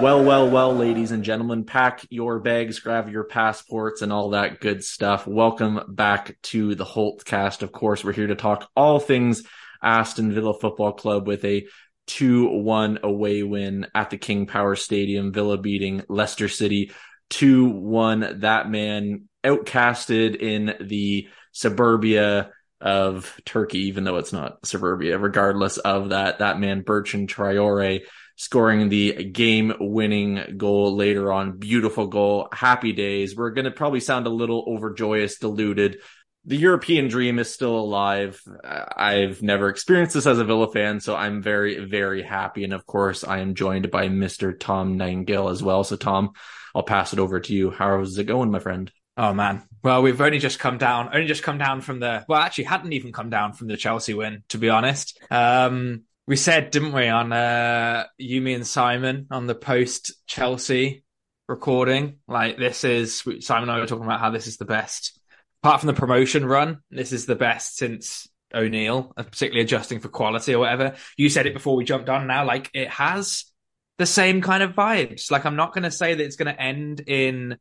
[0.00, 4.58] Well, well, well, ladies and gentlemen, pack your bags, grab your passports, and all that
[4.58, 5.26] good stuff.
[5.26, 7.60] Welcome back to the Holtecast.
[7.60, 9.42] Of course, we're here to talk all things
[9.82, 11.66] Aston Villa Football Club with a
[12.06, 15.34] 2-1 away win at the King Power Stadium.
[15.34, 16.92] Villa beating Leicester City
[17.28, 18.40] 2-1.
[18.40, 25.18] That man outcasted in the suburbia of Turkey, even though it's not suburbia.
[25.18, 28.00] Regardless of that, that man Bertrand Traore
[28.40, 31.58] scoring the game winning goal later on.
[31.58, 32.48] Beautiful goal.
[32.54, 33.36] Happy days.
[33.36, 35.98] We're going to probably sound a little overjoyous, deluded.
[36.46, 38.40] The European dream is still alive.
[38.64, 42.64] I've never experienced this as a Villa fan, so I'm very, very happy.
[42.64, 44.58] And of course, I am joined by Mr.
[44.58, 45.84] Tom Nightingale as well.
[45.84, 46.30] So, Tom,
[46.74, 47.70] I'll pass it over to you.
[47.70, 48.90] How's it going, my friend?
[49.18, 49.64] Oh man.
[49.82, 52.94] Well, we've only just come down, only just come down from the, well, actually hadn't
[52.94, 55.20] even come down from the Chelsea win, to be honest.
[55.30, 61.02] Um, we said, didn't we, on uh, you, me, and Simon on the post Chelsea
[61.48, 62.18] recording?
[62.28, 65.18] Like, this is Simon and I were talking about how this is the best,
[65.60, 70.08] apart from the promotion run, this is the best since O'Neill, uh, particularly adjusting for
[70.08, 70.94] quality or whatever.
[71.16, 72.28] You said it before we jumped on.
[72.28, 73.46] Now, like, it has
[73.98, 75.32] the same kind of vibes.
[75.32, 77.58] Like, I'm not going to say that it's going to end in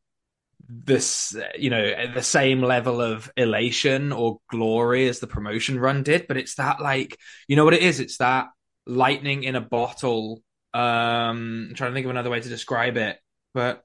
[0.71, 6.27] this you know the same level of elation or glory as the promotion run did
[6.27, 8.49] but it's that like you know what it is it's that
[8.89, 10.41] lightning in a bottle.
[10.73, 13.17] Um I'm trying to think of another way to describe it
[13.53, 13.83] but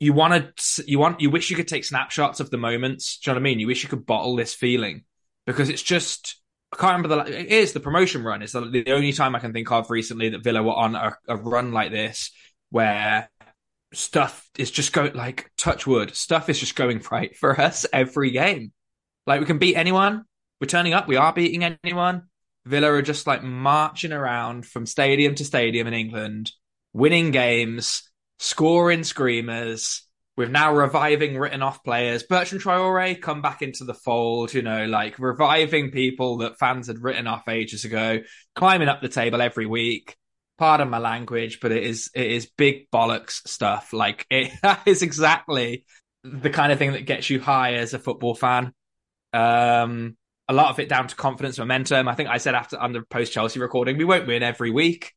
[0.00, 3.18] you want to you want you wish you could take snapshots of the moments.
[3.18, 3.60] Do you know what i mean?
[3.60, 5.04] You wish you could bottle this feeling
[5.46, 6.36] because it's just
[6.72, 9.40] i can't remember the it is the promotion run it's the, the only time i
[9.40, 12.30] can think of recently that villa were on a, a run like this
[12.70, 13.28] where
[13.92, 18.30] stuff is just going like touch wood stuff is just going right for us every
[18.30, 18.72] game.
[19.26, 20.24] Like we can beat anyone.
[20.60, 21.08] We're turning up.
[21.08, 22.24] We are beating anyone
[22.64, 26.50] villa are just like marching around from stadium to stadium in england
[26.92, 30.06] winning games scoring screamers
[30.36, 34.86] with now reviving written off players bertrand traore come back into the fold you know
[34.86, 38.18] like reviving people that fans had written off ages ago
[38.54, 40.16] climbing up the table every week
[40.62, 43.92] pardon my language, but it is it is big bollocks stuff.
[43.92, 44.52] Like it
[44.86, 45.84] is exactly
[46.22, 48.72] the kind of thing that gets you high as a football fan.
[49.32, 50.16] Um,
[50.48, 52.08] a lot of it down to confidence, momentum.
[52.08, 55.12] I think I said after under post Chelsea recording, we won't win every week.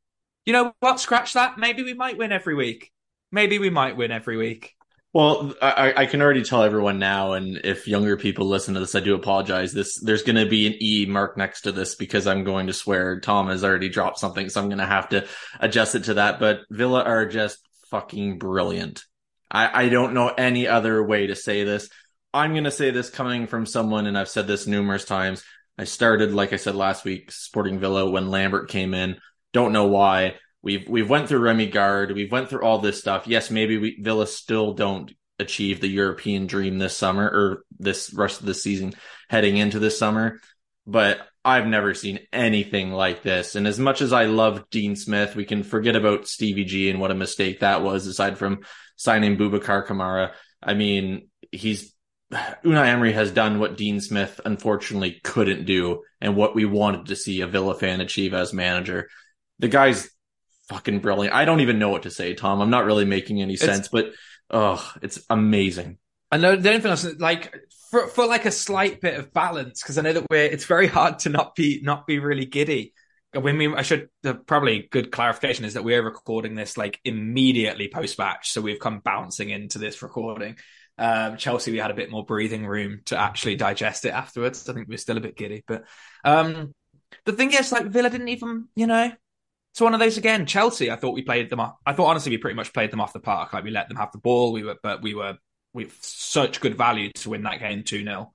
[0.45, 0.99] You know what?
[0.99, 1.57] Scratch that.
[1.57, 2.91] Maybe we might win every week.
[3.31, 4.75] Maybe we might win every week.
[5.13, 8.95] Well, I, I, can already tell everyone now, and if younger people listen to this,
[8.95, 9.71] I do apologize.
[9.71, 12.73] This there's going to be an e mark next to this because I'm going to
[12.73, 15.25] swear Tom has already dropped something, so I'm going to have to
[15.57, 16.41] adjust it to that.
[16.41, 17.59] But Villa are just
[17.91, 19.05] fucking brilliant.
[19.49, 21.89] I, I don't know any other way to say this.
[22.35, 25.41] I'm going to say this coming from someone, and I've said this numerous times.
[25.77, 29.15] I started, like I said last week, Sporting Villa when Lambert came in.
[29.53, 30.35] Don't know why.
[30.61, 32.13] We've we've went through Remi Garde.
[32.13, 33.25] We've went through all this stuff.
[33.25, 38.41] Yes, maybe we, Villa still don't achieve the European dream this summer or this rest
[38.41, 38.93] of the season
[39.29, 40.41] heading into this summer,
[40.85, 43.55] but I've never seen anything like this.
[43.55, 46.99] And as much as I love Dean Smith, we can forget about Stevie G and
[46.99, 48.07] what a mistake that was.
[48.07, 48.63] Aside from
[48.97, 50.31] signing Boubacar Kamara,
[50.61, 51.94] I mean, he's
[52.33, 57.15] Unai Emery has done what Dean Smith unfortunately couldn't do, and what we wanted to
[57.15, 59.09] see a Villa fan achieve as manager.
[59.59, 60.09] The guy's
[60.69, 61.35] fucking brilliant.
[61.35, 62.61] I don't even know what to say, Tom.
[62.61, 64.11] I'm not really making any sense, it's, but
[64.49, 65.97] oh, it's amazing.
[66.31, 67.55] I know the only thing else, like
[67.91, 70.87] for for like a slight bit of balance, because I know that we're it's very
[70.87, 72.93] hard to not be not be really giddy.
[73.35, 77.87] I mean, I should the probably good clarification is that we're recording this like immediately
[77.87, 80.57] post match, so we've come bouncing into this recording.
[80.97, 84.67] Um, Chelsea, we had a bit more breathing room to actually digest it afterwards.
[84.69, 85.83] I think we're still a bit giddy, but
[86.23, 86.73] um,
[87.25, 89.11] the thing is, like Villa didn't even, you know,
[89.75, 90.45] it's one of those again.
[90.45, 91.75] Chelsea, I thought we played them off.
[91.85, 93.51] I thought honestly we pretty much played them off the park.
[93.51, 94.53] Like we let them have the ball.
[94.53, 95.37] We were, but we were
[95.73, 98.31] with such good value to win that game two 0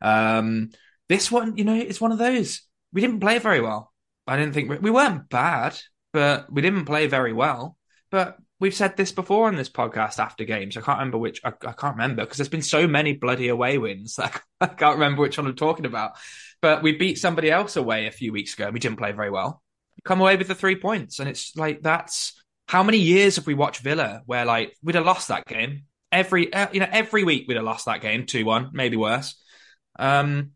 [0.00, 0.70] um,
[1.08, 2.62] This one, you know, it's one of those.
[2.92, 3.92] We didn't play very well.
[4.28, 5.76] I didn't think we, we weren't bad,
[6.12, 7.76] but we didn't play very well.
[8.12, 10.76] But we've said this before in this podcast after games.
[10.76, 11.40] I can't remember which.
[11.44, 14.18] I, I can't remember because there's been so many bloody away wins.
[14.18, 14.30] I,
[14.60, 16.12] I can't remember which one I'm talking about.
[16.62, 19.30] but we beat somebody else away a few weeks ago and we didn't play very
[19.30, 19.62] well.
[20.04, 21.18] Come away with the three points.
[21.18, 25.04] And it's like, that's how many years have we watched Villa where like we'd have
[25.04, 28.44] lost that game every, uh, you know, every week we'd have lost that game 2
[28.44, 29.40] 1, maybe worse.
[29.98, 30.52] Um,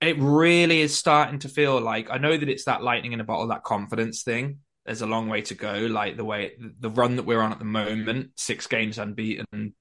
[0.00, 3.24] it really is starting to feel like I know that it's that lightning in a
[3.24, 4.60] bottle, that confidence thing.
[4.84, 5.72] There's a long way to go.
[5.72, 9.74] Like the way the run that we're on at the moment, six games unbeaten,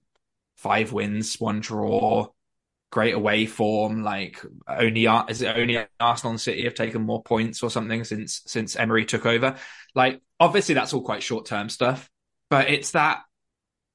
[0.57, 2.27] five wins, one draw,
[2.91, 4.03] great away form.
[4.03, 8.41] Like only is it only Arsenal and City have taken more points or something since
[8.45, 9.55] since Emery took over.
[9.95, 12.09] Like obviously that's all quite short term stuff,
[12.49, 13.21] but it's that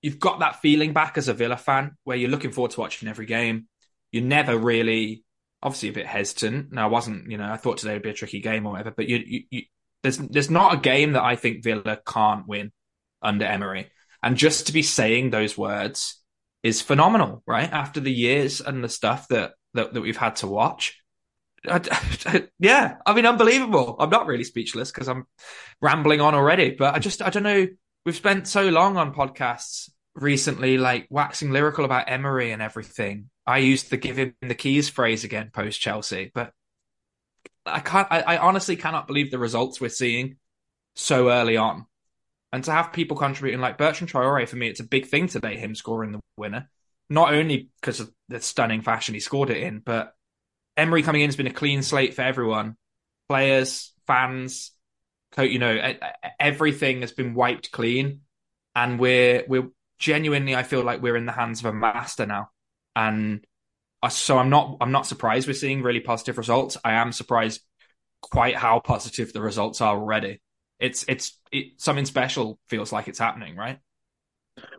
[0.03, 3.09] you've got that feeling back as a Villa fan where you're looking forward to watching
[3.09, 3.69] every game.
[4.13, 5.25] You're never really
[5.63, 6.73] obviously a bit hesitant.
[6.73, 8.91] Now I wasn't, you know, I thought today would be a tricky game or whatever,
[8.91, 9.63] but you, you, you
[10.05, 12.71] there's there's not a game that I think Villa can't win
[13.23, 13.91] under Emery.
[14.23, 16.23] And just to be saying those words
[16.63, 17.71] is phenomenal, right?
[17.71, 21.01] After the years and the stuff that that, that we've had to watch.
[21.67, 21.81] I,
[22.27, 23.97] I, yeah, I mean, unbelievable.
[23.99, 25.25] I'm not really speechless because I'm
[25.81, 27.67] rambling on already, but I just, I don't know.
[28.05, 33.31] We've spent so long on podcasts recently, like waxing lyrical about Emery and everything.
[33.47, 36.53] I used the give him the keys phrase again post Chelsea, but
[37.67, 38.09] I can't.
[38.11, 40.37] I, I, honestly cannot believe the results we're seeing
[40.95, 41.87] so early on,
[42.53, 45.57] and to have people contributing like Bertrand Traore for me, it's a big thing today.
[45.57, 46.69] Him scoring the winner,
[47.09, 50.15] not only because of the stunning fashion he scored it in, but
[50.77, 52.77] Emery coming in has been a clean slate for everyone,
[53.29, 54.73] players, fans,
[55.39, 55.95] you know,
[56.39, 58.21] everything has been wiped clean,
[58.75, 59.69] and we're we're
[59.99, 62.51] genuinely, I feel like we're in the hands of a master now,
[62.95, 63.45] and
[64.09, 66.77] so I'm not I'm not surprised we're seeing really positive results.
[66.85, 67.61] I am surprised
[68.21, 70.41] quite how positive the results are already.
[70.79, 73.79] It's it's it, something special feels like it's happening, right?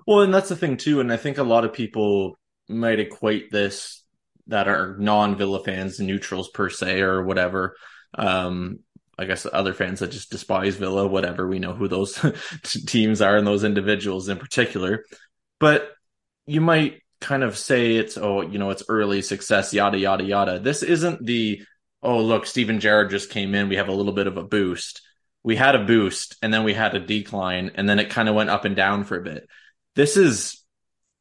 [0.08, 2.38] Well, and that's the thing too, and I think a lot of people
[2.68, 4.04] might equate this
[4.48, 7.76] that are non-Villa fans, neutrals per se, or whatever.
[8.18, 8.80] Um,
[9.18, 11.48] I guess other fans that just despise Villa, whatever.
[11.48, 12.20] We know who those
[12.64, 15.06] teams are and those individuals in particular.
[15.60, 15.90] But
[16.46, 20.60] you might kind of say it's oh you know it's early success yada yada yada.
[20.60, 21.64] This isn't the
[22.02, 23.70] oh look Steven Gerrard just came in.
[23.70, 25.02] We have a little bit of a boost.
[25.44, 28.36] We had a boost and then we had a decline and then it kind of
[28.36, 29.48] went up and down for a bit.
[29.96, 30.62] This is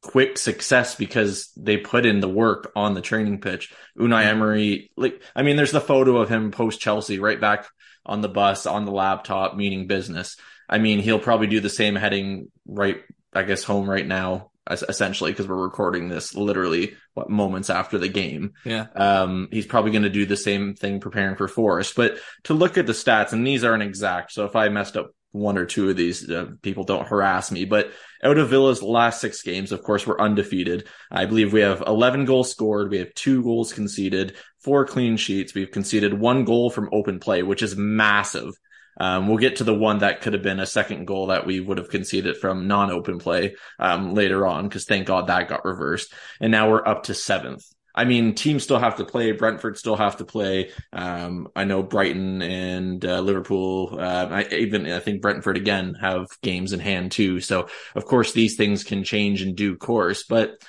[0.01, 3.73] quick success because they put in the work on the training pitch.
[3.97, 4.29] Unai mm-hmm.
[4.29, 7.67] Emery like I mean there's the photo of him post Chelsea right back
[8.05, 10.37] on the bus on the laptop meaning business.
[10.69, 13.01] I mean he'll probably do the same heading right
[13.33, 18.07] I guess home right now essentially because we're recording this literally what moments after the
[18.07, 18.53] game.
[18.63, 18.87] Yeah.
[18.95, 21.95] Um, he's probably going to do the same thing preparing for Forest.
[21.95, 25.11] But to look at the stats, and these aren't exact, so if I messed up
[25.35, 27.65] one or two of these, uh, people don't harass me.
[27.65, 27.91] But
[28.23, 30.87] out of Villa's last six games, of course, we're undefeated.
[31.11, 32.89] I believe we have 11 goals scored.
[32.89, 35.53] We have two goals conceded, four clean sheets.
[35.53, 38.53] We've conceded one goal from open play, which is massive.
[38.97, 41.59] Um, we'll get to the one that could have been a second goal that we
[41.59, 46.13] would have conceded from non-open play um, later on, because thank God that got reversed.
[46.39, 47.65] And now we're up to seventh.
[47.97, 49.31] I mean, teams still have to play.
[49.31, 50.71] Brentford still have to play.
[50.91, 56.27] Um, I know Brighton and uh, Liverpool, uh, I, even I think Brentford again have
[56.41, 57.39] games in hand too.
[57.39, 60.61] So of course these things can change in due course, but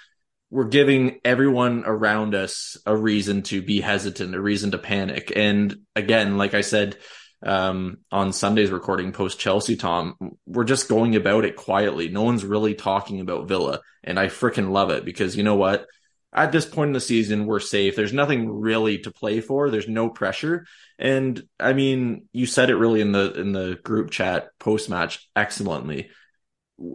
[0.51, 5.33] we're giving everyone around us a reason to be hesitant, a reason to panic.
[5.35, 6.97] And again, like I said,
[7.47, 12.09] um, on Sunday's recording post Chelsea, Tom, we're just going about it quietly.
[12.09, 13.81] No one's really talking about Villa.
[14.03, 15.87] And I freaking love it because you know what?
[16.33, 17.95] At this point in the season, we're safe.
[17.95, 19.71] There's nothing really to play for.
[19.71, 20.67] There's no pressure.
[20.99, 25.29] And I mean, you said it really in the, in the group chat post match
[25.37, 26.11] excellently.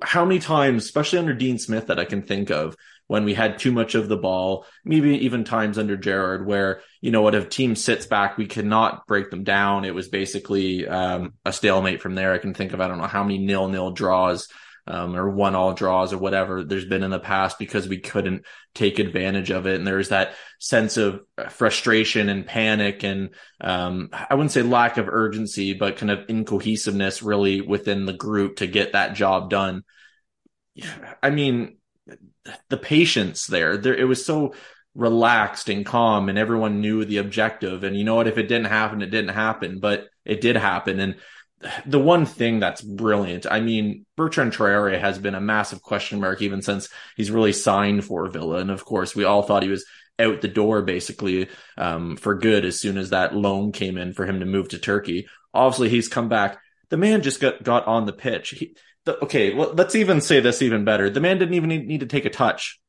[0.04, 2.76] How many times, especially under Dean Smith that I can think of,
[3.08, 7.12] when we had too much of the ball, maybe even times under Gerrard where, you
[7.12, 9.84] know what, if team sits back, we could not break them down.
[9.84, 12.32] It was basically um, a stalemate from there.
[12.32, 14.48] I can think of, I don't know how many nil nil draws
[14.92, 18.44] um, or one all draws or whatever there's been in the past because we couldn't
[18.76, 19.76] take advantage of it.
[19.76, 23.30] And there's that sense of frustration and panic and
[23.62, 28.58] um, I wouldn't say lack of urgency, but kind of incohesiveness really within the group
[28.58, 29.84] to get that job done.
[31.24, 31.78] I mean,
[32.68, 33.78] the patience there.
[33.78, 34.56] There, it was so
[34.94, 37.86] relaxed and calm, and everyone knew the objective.
[37.86, 38.28] And you know what?
[38.28, 41.00] If it didn't happen, it didn't happen, but it did happen.
[41.00, 41.16] And
[41.86, 46.42] the one thing that's brilliant, I mean, Bertrand Traore has been a massive question mark
[46.42, 48.58] even since he's really signed for Villa.
[48.58, 49.86] And of course, we all thought he was
[50.20, 54.26] out the door basically um, for good as soon as that loan came in for
[54.26, 55.28] him to move to Turkey.
[55.54, 56.60] Obviously, he's come back.
[56.90, 58.50] The man just got, got on the pitch.
[58.50, 58.76] He,
[59.06, 61.10] the, okay, well, let's even say this even better.
[61.10, 62.80] The man didn't even need, need to take a touch.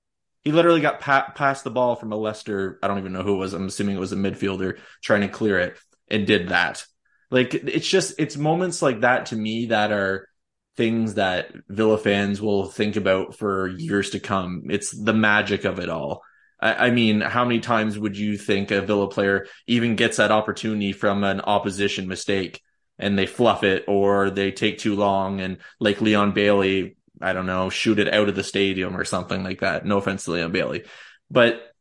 [0.43, 2.79] He literally got pa- passed the ball from a Leicester.
[2.83, 3.55] I don't even know who it was.
[3.55, 6.85] I'm assuming it was a midfielder trying to clear it and did that.
[7.33, 10.29] Like it's just it's moments like that to me that are
[10.77, 14.65] things that Villa fans will think about for years to come.
[14.69, 16.23] It's the magic of it all.
[16.61, 20.31] I, I mean, how many times would you think a Villa player even gets that
[20.31, 22.61] opportunity from an opposition mistake
[22.99, 27.47] and they fluff it or they take too long and like Leon Bailey I don't
[27.47, 29.87] know, shoot it out of the stadium or something like that.
[29.87, 30.85] No offense to Leon Bailey,
[31.31, 31.72] but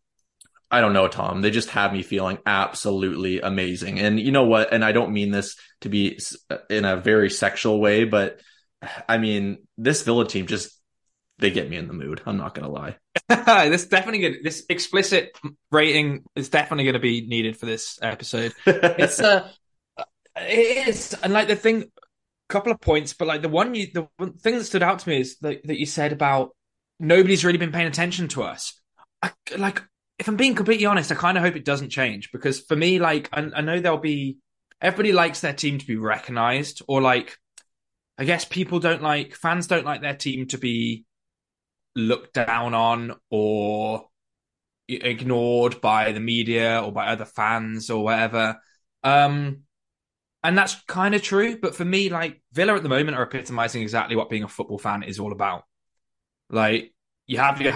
[0.71, 1.41] I don't know, Tom.
[1.41, 3.99] They just have me feeling absolutely amazing.
[3.99, 4.73] And you know what?
[4.73, 6.17] And I don't mean this to be
[6.69, 8.39] in a very sexual way, but
[9.07, 10.79] I mean, this Villa team just,
[11.39, 12.21] they get me in the mood.
[12.25, 12.97] I'm not going to lie.
[13.69, 14.43] this definitely good.
[14.43, 15.37] This explicit
[15.71, 18.53] rating is definitely going to be needed for this episode.
[18.65, 19.49] it's uh,
[20.35, 21.87] it is, and like the thing a
[22.49, 25.09] couple of points, but like the one you, the one thing that stood out to
[25.09, 26.55] me is that, that you said about
[26.99, 28.79] nobody's really been paying attention to us.
[29.21, 29.81] I, like,
[30.21, 32.99] if I'm being completely honest, I kind of hope it doesn't change because for me,
[32.99, 34.37] like, I, I know there'll be
[34.79, 37.35] everybody likes their team to be recognized, or like,
[38.19, 41.05] I guess people don't like fans don't like their team to be
[41.95, 44.09] looked down on or
[44.87, 48.61] ignored by the media or by other fans or whatever.
[49.03, 49.61] Um,
[50.43, 51.57] and that's kind of true.
[51.59, 54.77] But for me, like Villa at the moment are epitomizing exactly what being a football
[54.77, 55.63] fan is all about.
[56.51, 56.93] Like
[57.27, 57.73] you have your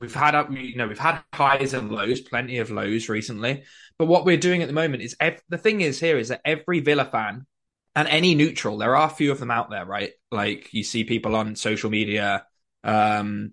[0.00, 3.64] we've had up you know we've had highs and lows, plenty of lows recently.
[3.98, 6.40] But what we're doing at the moment is ev- the thing is here is that
[6.44, 7.46] every Villa fan
[7.94, 10.12] and any neutral, there are a few of them out there, right?
[10.30, 12.46] Like you see people on social media,
[12.84, 13.52] um,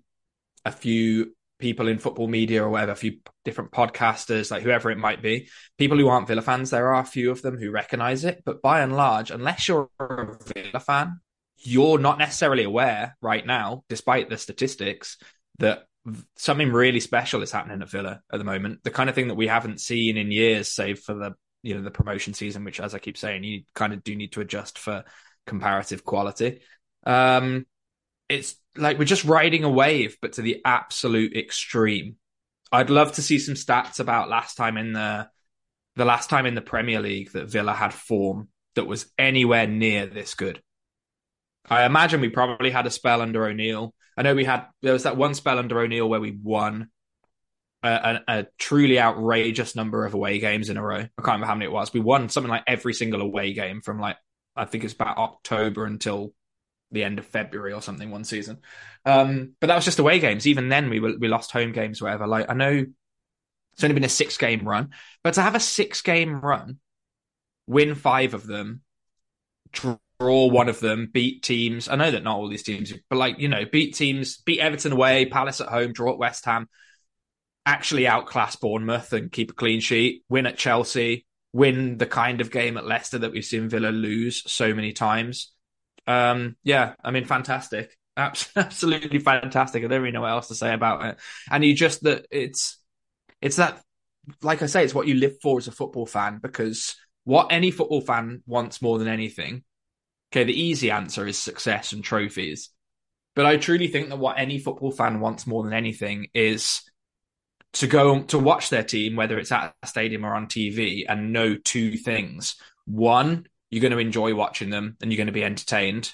[0.65, 4.97] a few people in football media or whatever, a few different podcasters, like whoever it
[4.97, 8.23] might be, people who aren't Villa fans, there are a few of them who recognize
[8.23, 8.43] it.
[8.45, 11.19] But by and large, unless you're a Villa fan,
[11.61, 15.17] you're not necessarily aware right now, despite the statistics,
[15.59, 15.83] that
[16.35, 18.83] something really special is happening at Villa at the moment.
[18.83, 21.81] The kind of thing that we haven't seen in years, save for the you know
[21.81, 24.79] the promotion season, which, as I keep saying, you kind of do need to adjust
[24.79, 25.03] for
[25.45, 26.61] comparative quality.
[27.05, 27.65] Um,
[28.29, 32.15] it's like we're just riding a wave, but to the absolute extreme.
[32.71, 35.27] I'd love to see some stats about last time in the
[35.95, 40.05] the last time in the Premier League that Villa had form that was anywhere near
[40.05, 40.61] this good.
[41.67, 43.93] I imagine we probably had a spell under O'Neill.
[44.17, 46.89] I know we had there was that one spell under O'Neill where we won
[47.83, 50.97] a, a, a, truly outrageous number of away games in a row.
[50.97, 51.93] I can't remember how many it was.
[51.93, 54.17] We won something like every single away game from like
[54.55, 56.33] I think it's about October until
[56.91, 58.59] the end of February or something one season.
[59.05, 60.47] Um, but that was just away games.
[60.47, 62.27] Even then, we were, we lost home games, whatever.
[62.27, 62.85] Like I know
[63.73, 64.89] it's only been a six game run,
[65.23, 66.79] but to have a six game run,
[67.67, 68.81] win five of them,
[70.19, 71.87] draw one of them, beat teams.
[71.87, 74.91] I know that not all these teams, but like you know, beat teams, beat Everton
[74.93, 76.67] away, Palace at home, draw at West Ham,
[77.65, 82.51] actually outclass Bournemouth and keep a clean sheet, win at Chelsea, win the kind of
[82.51, 85.51] game at Leicester that we've seen Villa lose so many times
[86.09, 89.83] um, yeah, I mean, fantastic, absolutely fantastic.
[89.83, 91.17] I don't really know what else to say about it.
[91.51, 92.79] And you just that it's
[93.41, 93.81] it's that,
[94.41, 96.95] like I say, it's what you live for as a football fan because
[97.25, 99.63] what any football fan wants more than anything.
[100.31, 102.69] Okay, the easy answer is success and trophies.
[103.35, 106.81] But I truly think that what any football fan wants more than anything is
[107.73, 111.33] to go to watch their team, whether it's at a stadium or on TV, and
[111.33, 112.55] know two things.
[112.85, 116.13] One, you're going to enjoy watching them and you're going to be entertained.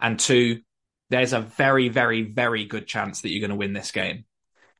[0.00, 0.60] And two,
[1.10, 4.24] there's a very, very, very good chance that you're going to win this game.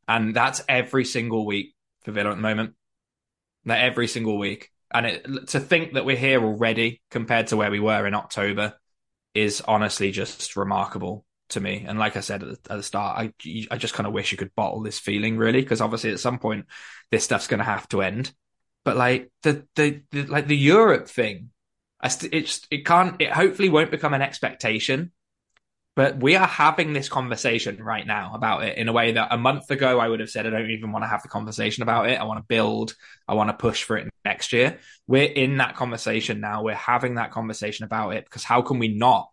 [0.09, 1.75] And that's every single week
[2.05, 2.75] for Villa at the moment.
[3.67, 4.72] That every single week.
[4.95, 8.75] And it, to think that we're here already compared to where we were in October
[9.35, 11.85] is honestly just remarkable to me.
[11.87, 13.33] And like I said at the, at the start, I,
[13.71, 16.39] I just kind of wish you could bottle this feeling really, because obviously at some
[16.39, 16.67] point
[17.11, 18.33] this stuff's going to have to end.
[18.85, 21.51] But like the, the, the like the Europe thing
[22.09, 25.13] st- it's it can't it hopefully won't become an expectation
[25.95, 29.37] but we are having this conversation right now about it in a way that a
[29.37, 32.09] month ago I would have said I don't even want to have the conversation about
[32.09, 32.19] it.
[32.19, 32.95] I want to build,
[33.29, 34.79] I want to push for it next year.
[35.07, 36.63] We're in that conversation now.
[36.63, 39.29] We're having that conversation about it because how can we not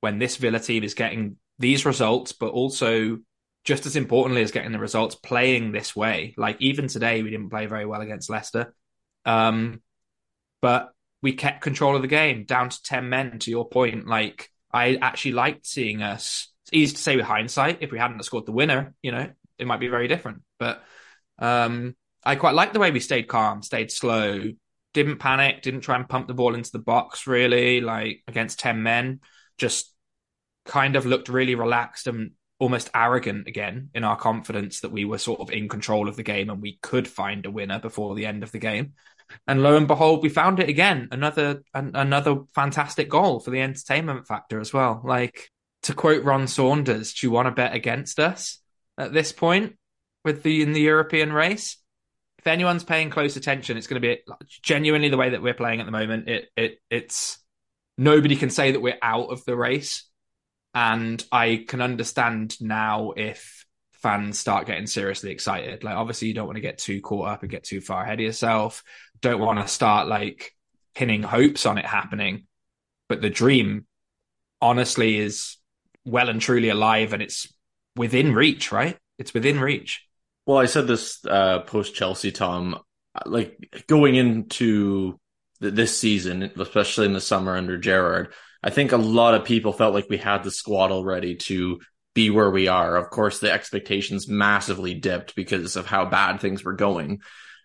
[0.00, 3.18] when this Villa team is getting these results, but also
[3.64, 6.34] just as importantly as getting the results, playing this way.
[6.36, 8.74] Like even today, we didn't play very well against Leicester.
[9.24, 9.82] Um,
[10.60, 10.90] but
[11.22, 14.96] we kept control of the game down to 10 men to your point like i
[14.96, 18.52] actually liked seeing us it's easy to say with hindsight if we hadn't scored the
[18.52, 20.82] winner you know it might be very different but
[21.38, 24.42] um i quite liked the way we stayed calm stayed slow
[24.92, 28.82] didn't panic didn't try and pump the ball into the box really like against 10
[28.82, 29.20] men
[29.58, 29.92] just
[30.66, 35.18] kind of looked really relaxed and almost arrogant again in our confidence that we were
[35.18, 38.26] sort of in control of the game and we could find a winner before the
[38.26, 38.94] end of the game.
[39.46, 41.08] And lo and behold, we found it again.
[41.10, 45.00] Another an, another fantastic goal for the entertainment factor as well.
[45.04, 45.50] Like
[45.82, 48.58] to quote Ron Saunders, "Do you want to bet against us
[48.96, 49.76] at this point
[50.24, 51.76] with the in the European race?"
[52.38, 54.22] If anyone's paying close attention, it's going to be
[54.62, 56.28] genuinely the way that we're playing at the moment.
[56.28, 57.38] It it it's
[57.96, 60.04] nobody can say that we're out of the race,
[60.74, 63.63] and I can understand now if
[64.04, 65.82] fans start getting seriously excited.
[65.82, 68.20] Like obviously you don't want to get too caught up and get too far ahead
[68.20, 68.84] of yourself.
[69.22, 70.54] Don't want to start like
[70.94, 72.46] pinning hopes on it happening.
[73.08, 73.86] But the dream
[74.60, 75.56] honestly is
[76.04, 77.50] well and truly alive and it's
[77.96, 78.98] within reach, right?
[79.18, 80.06] It's within reach.
[80.44, 82.78] Well, I said this uh, post Chelsea, Tom.
[83.24, 85.18] Like going into
[85.60, 89.94] this season, especially in the summer under Gerrard, I think a lot of people felt
[89.94, 91.80] like we had the squad already to
[92.14, 92.96] be where we are.
[92.96, 97.20] Of course, the expectations massively dipped because of how bad things were going.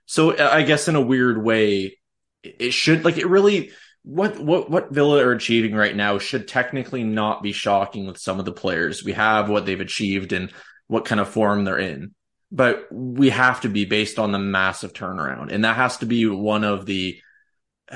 [0.06, 2.00] So uh, I guess in a weird way,
[2.44, 3.72] it should like it really
[4.04, 8.40] what what what Villa are achieving right now should technically not be shocking with some
[8.40, 9.04] of the players.
[9.04, 10.52] We have what they've achieved and
[10.88, 12.16] what kind of form they're in.
[12.52, 15.52] But we have to be based on the massive turnaround.
[15.52, 17.22] And that has to be one of the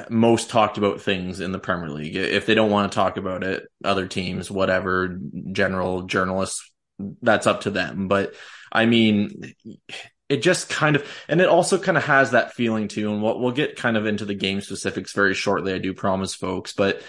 [0.09, 2.15] most talked about things in the Premier League.
[2.15, 5.19] If they don't want to talk about it, other teams, whatever,
[5.51, 6.71] general journalists,
[7.21, 8.07] that's up to them.
[8.07, 8.33] But
[8.71, 9.53] I mean,
[10.29, 13.11] it just kind of, and it also kind of has that feeling too.
[13.11, 15.73] And we'll, we'll get kind of into the game specifics very shortly.
[15.73, 17.01] I do promise folks, but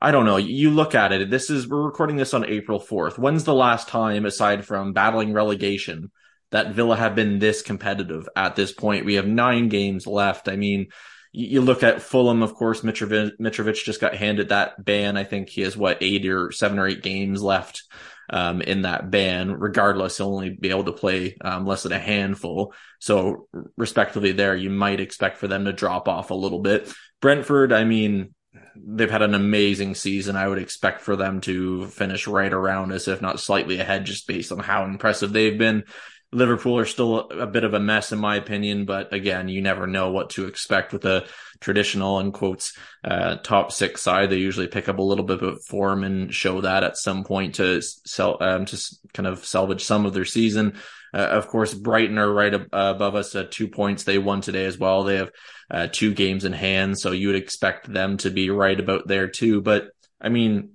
[0.00, 0.36] I don't know.
[0.36, 1.30] You look at it.
[1.30, 3.18] This is, we're recording this on April 4th.
[3.18, 6.10] When's the last time, aside from battling relegation,
[6.50, 9.06] that Villa have been this competitive at this point?
[9.06, 10.48] We have nine games left.
[10.48, 10.88] I mean,
[11.32, 15.16] you look at Fulham, of course, Mitrovic, Mitrovic just got handed that ban.
[15.16, 17.84] I think he has what eight or seven or eight games left
[18.28, 19.50] um, in that ban.
[19.50, 22.74] Regardless, he'll only be able to play um, less than a handful.
[22.98, 23.48] So,
[23.78, 26.92] respectively, there you might expect for them to drop off a little bit.
[27.22, 28.34] Brentford, I mean,
[28.76, 30.36] they've had an amazing season.
[30.36, 34.26] I would expect for them to finish right around us, if not slightly ahead, just
[34.26, 35.84] based on how impressive they've been.
[36.32, 39.86] Liverpool are still a bit of a mess in my opinion, but again, you never
[39.86, 41.26] know what to expect with a
[41.60, 44.30] traditional in quotes uh, top six side.
[44.30, 47.56] They usually pick up a little bit of form and show that at some point
[47.56, 48.80] to sell um, to
[49.12, 50.74] kind of salvage some of their season.
[51.12, 54.04] Uh, of course, Brighton are right ab- above us at two points.
[54.04, 55.04] They won today as well.
[55.04, 55.30] They have
[55.70, 59.28] uh, two games in hand, so you would expect them to be right about there
[59.28, 59.60] too.
[59.60, 60.70] But I mean,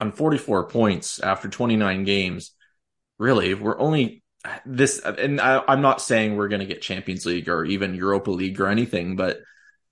[0.00, 2.52] on 44 points after 29 games,
[3.18, 4.22] really, we're only
[4.64, 8.30] this, and I, I'm not saying we're going to get Champions League or even Europa
[8.30, 9.40] League or anything, but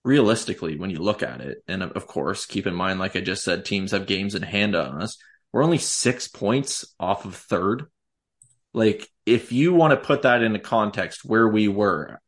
[0.04, 3.44] realistically, when you look at it, and of course, keep in mind, like I just
[3.44, 5.18] said, teams have games in hand on us.
[5.52, 7.86] We're only six points off of third.
[8.72, 12.20] Like, if you want to put that into context, where we were,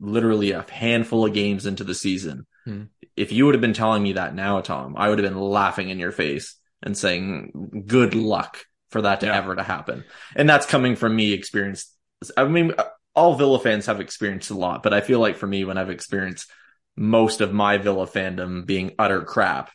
[0.00, 2.84] literally a handful of games into the season, hmm.
[3.16, 5.90] if you would have been telling me that now, Tom, I would have been laughing
[5.90, 9.36] in your face and saying, "Good luck." For that to yeah.
[9.36, 10.04] ever to happen.
[10.34, 11.94] And that's coming from me experienced.
[12.36, 12.72] I mean,
[13.14, 15.90] all Villa fans have experienced a lot, but I feel like for me, when I've
[15.90, 16.50] experienced
[16.96, 19.70] most of my Villa fandom being utter crap,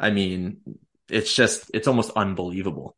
[0.00, 0.58] I mean,
[1.08, 2.96] it's just, it's almost unbelievable.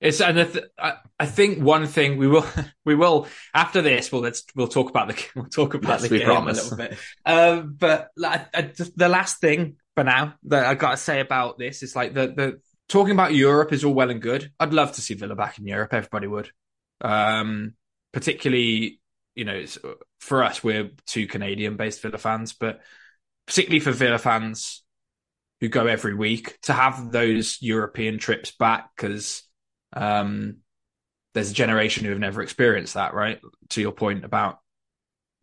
[0.00, 2.46] It's and th- I think one thing we will
[2.84, 6.18] we will after this we'll let's we'll talk about the we'll talk about yes, the
[6.18, 6.58] game promise.
[6.58, 6.98] a little bit.
[7.26, 11.58] Um, but I, I, the last thing for now that I got to say about
[11.58, 14.50] this is like the the talking about Europe is all well and good.
[14.58, 15.92] I'd love to see Villa back in Europe.
[15.92, 16.50] Everybody would.
[17.00, 17.74] Um,
[18.12, 19.00] particularly,
[19.34, 19.64] you know,
[20.20, 22.80] for us, we're two Canadian based Villa fans, but
[23.46, 24.82] particularly for Villa fans
[25.60, 29.42] who go every week to have those European trips back because
[29.92, 30.58] um,
[31.34, 33.40] there's a generation who have never experienced that, right?
[33.70, 34.58] To your point about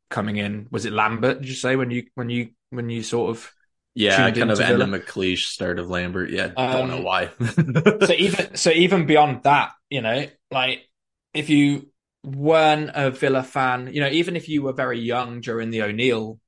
[0.10, 1.40] coming in, was it Lambert?
[1.40, 3.52] Did you say when you when you when you sort of
[3.96, 6.30] yeah, kind of Enda McLeish start of Lambert.
[6.30, 7.32] Yeah, um, don't know why.
[8.06, 10.88] so even so, even beyond that, you know, like
[11.34, 11.90] if you
[12.24, 16.40] weren't a Villa fan, you know, even if you were very young during the O'Neill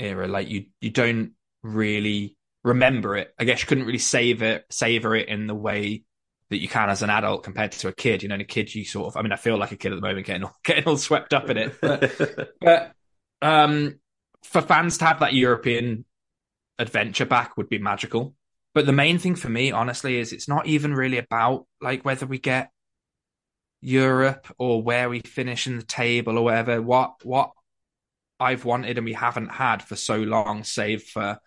[0.00, 3.32] era, like you you don't really remember it.
[3.38, 6.02] I guess you couldn't really save it, savor it in the way
[6.50, 8.24] that you can as an adult compared to a kid.
[8.24, 9.16] You know, a kid you sort of.
[9.16, 11.32] I mean, I feel like a kid at the moment, getting all, getting all swept
[11.32, 11.80] up in it.
[11.80, 12.92] But, but
[13.40, 14.00] um,
[14.42, 16.04] for fans to have that European
[16.80, 18.34] adventure back would be magical.
[18.74, 22.26] But the main thing for me, honestly, is it's not even really about like whether
[22.26, 22.70] we get
[23.80, 26.80] Europe or where we finish in the table or whatever.
[26.80, 27.50] What what
[28.38, 31.38] I've wanted and we haven't had for so long, save for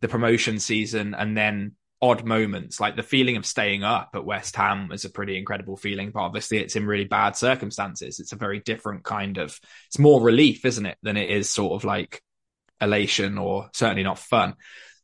[0.00, 2.80] the promotion season and then odd moments.
[2.80, 6.20] Like the feeling of staying up at West Ham is a pretty incredible feeling, but
[6.20, 8.20] obviously it's in really bad circumstances.
[8.20, 11.72] It's a very different kind of, it's more relief, isn't it, than it is sort
[11.72, 12.22] of like
[12.80, 14.54] elation or certainly not fun.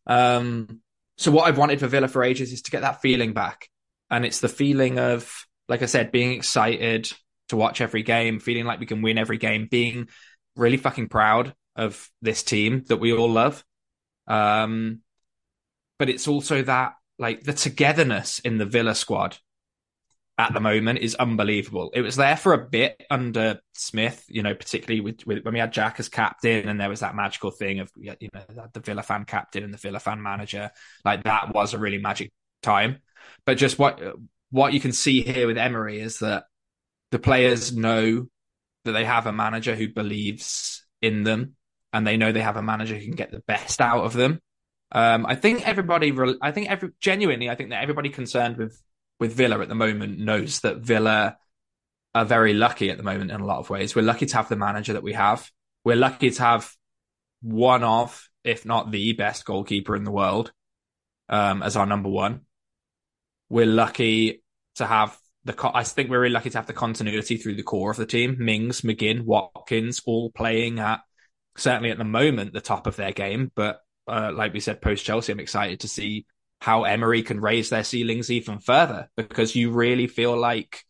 [0.06, 0.80] Um,
[1.16, 3.68] so what I've wanted for Villa for ages is to get that feeling back.
[4.10, 7.10] And it's the feeling of, like I said, being excited
[7.48, 10.08] to watch every game, feeling like we can win every game, being
[10.56, 13.64] really fucking proud of this team that we all love.
[14.26, 15.00] Um,
[15.98, 19.36] but it's also that like the togetherness in the Villa squad
[20.36, 21.90] at the moment is unbelievable.
[21.94, 25.60] It was there for a bit under Smith, you know, particularly with, with, when we
[25.60, 29.02] had Jack as captain, and there was that magical thing of you know the Villa
[29.02, 30.70] fan captain and the Villa fan manager.
[31.04, 32.98] Like that was a really magic time.
[33.46, 34.00] But just what
[34.50, 36.44] what you can see here with Emery is that
[37.10, 38.26] the players know
[38.84, 41.54] that they have a manager who believes in them,
[41.92, 44.40] and they know they have a manager who can get the best out of them.
[44.90, 48.80] Um, I think everybody, I think every genuinely, I think that everybody concerned with
[49.20, 51.36] with Villa at the moment knows that Villa
[52.14, 53.94] are very lucky at the moment in a lot of ways.
[53.94, 55.50] We're lucky to have the manager that we have.
[55.84, 56.70] We're lucky to have
[57.42, 60.52] one of, if not the best goalkeeper in the world,
[61.28, 62.42] um, as our number one.
[63.48, 64.42] We're lucky
[64.76, 65.54] to have the.
[65.74, 68.36] I think we're really lucky to have the continuity through the core of the team.
[68.38, 71.00] Mings, McGinn, Watkins, all playing at
[71.56, 73.52] certainly at the moment the top of their game.
[73.54, 76.26] But uh, like we said, post Chelsea, I'm excited to see
[76.64, 80.82] how Emery can raise their ceilings even further because you really feel like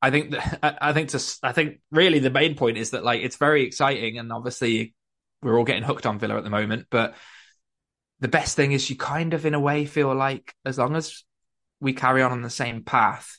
[0.00, 3.20] I think that, I think to I think really the main point is that like
[3.20, 4.94] it's very exciting and obviously
[5.42, 7.14] we're all getting hooked on Villa at the moment but
[8.20, 11.22] the best thing is you kind of in a way feel like as long as
[11.78, 13.38] we carry on on the same path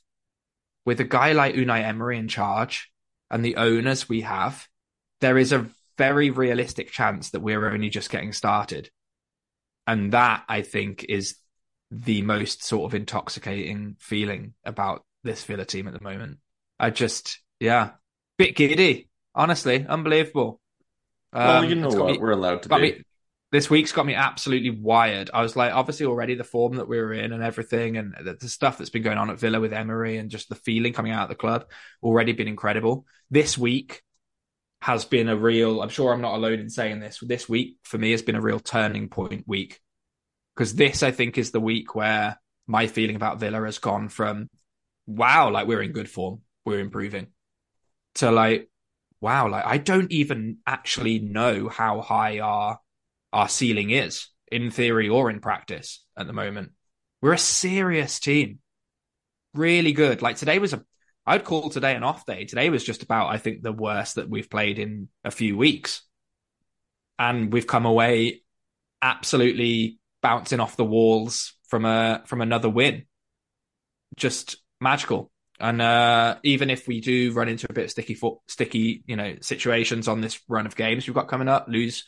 [0.85, 2.91] with a guy like Unai Emery in charge
[3.31, 4.67] and the owners we have
[5.19, 8.91] there is a very realistic chance that we're only just getting started
[9.87, 11.37] and that I think is
[11.89, 16.39] the most sort of intoxicating feeling about this Villa team at the moment.
[16.79, 17.91] I just, yeah,
[18.37, 20.59] bit giddy, honestly, unbelievable.
[21.33, 22.77] Well, um, you know what, me, we're allowed to be.
[22.77, 23.01] Me,
[23.51, 25.29] this week's got me absolutely wired.
[25.33, 28.33] I was like, obviously, already the form that we were in and everything, and the,
[28.33, 31.13] the stuff that's been going on at Villa with Emery and just the feeling coming
[31.13, 31.65] out of the club,
[32.03, 33.05] already been incredible.
[33.31, 34.03] This week
[34.81, 37.19] has been a real, I'm sure I'm not alone in saying this.
[37.21, 39.79] This week for me has been a real turning point week
[40.55, 44.49] because this, I think, is the week where my feeling about Villa has gone from,
[45.05, 47.27] wow, like we're in good form, we're improving,
[48.15, 48.69] to like,
[49.21, 52.79] wow, like I don't even actually know how high our
[53.33, 56.71] our ceiling is in theory or in practice at the moment.
[57.21, 58.59] We're a serious team.
[59.53, 60.21] Really good.
[60.21, 60.83] Like today was a
[61.27, 62.45] I'd call today an off day.
[62.45, 66.01] Today was just about, I think, the worst that we've played in a few weeks.
[67.19, 68.43] And we've come away
[69.01, 73.05] absolutely bouncing off the walls from a from another win.
[74.15, 75.29] Just magical.
[75.59, 79.17] And uh, even if we do run into a bit of sticky foot, sticky, you
[79.17, 82.05] know, situations on this run of games we've got coming up, lose,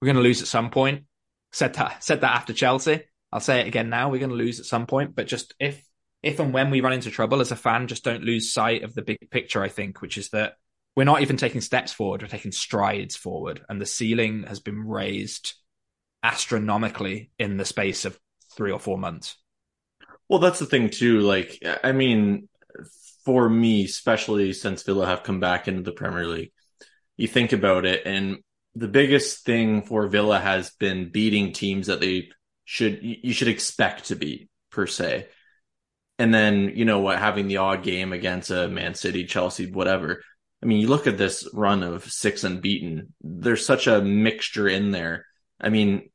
[0.00, 1.04] we're going to lose at some point.
[1.52, 3.04] Said that, said that after Chelsea.
[3.32, 4.10] I'll say it again now.
[4.10, 5.80] We're going to lose at some point, but just if
[6.22, 8.94] if and when we run into trouble as a fan, just don't lose sight of
[8.94, 10.54] the big picture, I think, which is that
[10.94, 13.62] we're not even taking steps forward, we're taking strides forward.
[13.68, 15.54] And the ceiling has been raised
[16.22, 18.18] astronomically in the space of
[18.54, 19.36] three or four months.
[20.28, 21.20] Well, that's the thing, too.
[21.20, 22.48] Like, I mean,
[23.24, 26.52] for me, especially since Villa have come back into the Premier League,
[27.16, 28.38] you think about it, and
[28.74, 32.30] the biggest thing for Villa has been beating teams that they
[32.64, 35.26] should you should expect to beat per se
[36.20, 40.22] and then you know what having the odd game against a man city chelsea whatever.
[40.62, 44.90] I mean you look at this run of six unbeaten there's such a mixture in
[44.90, 45.26] there.
[45.60, 46.10] I mean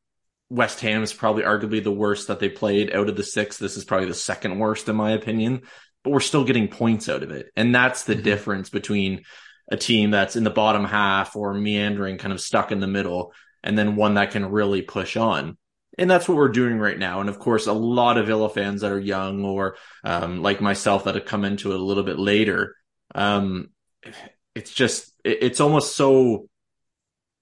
[0.49, 3.57] west ham is probably arguably the worst that they played out of the six.
[3.57, 5.63] This is probably the second worst in my opinion
[6.03, 7.47] but we're still getting points out of it.
[7.55, 8.21] And that's the mm-hmm.
[8.21, 9.23] difference between
[9.71, 13.33] a team that's in the bottom half or meandering kind of stuck in the middle
[13.63, 15.57] and then one that can really push on
[15.97, 17.21] and that's what we're doing right now.
[17.21, 21.05] And of course, a lot of Villa fans that are young or um, like myself
[21.05, 22.75] that have come into it a little bit later.
[23.13, 23.69] Um,
[24.53, 26.47] it's just, it's almost so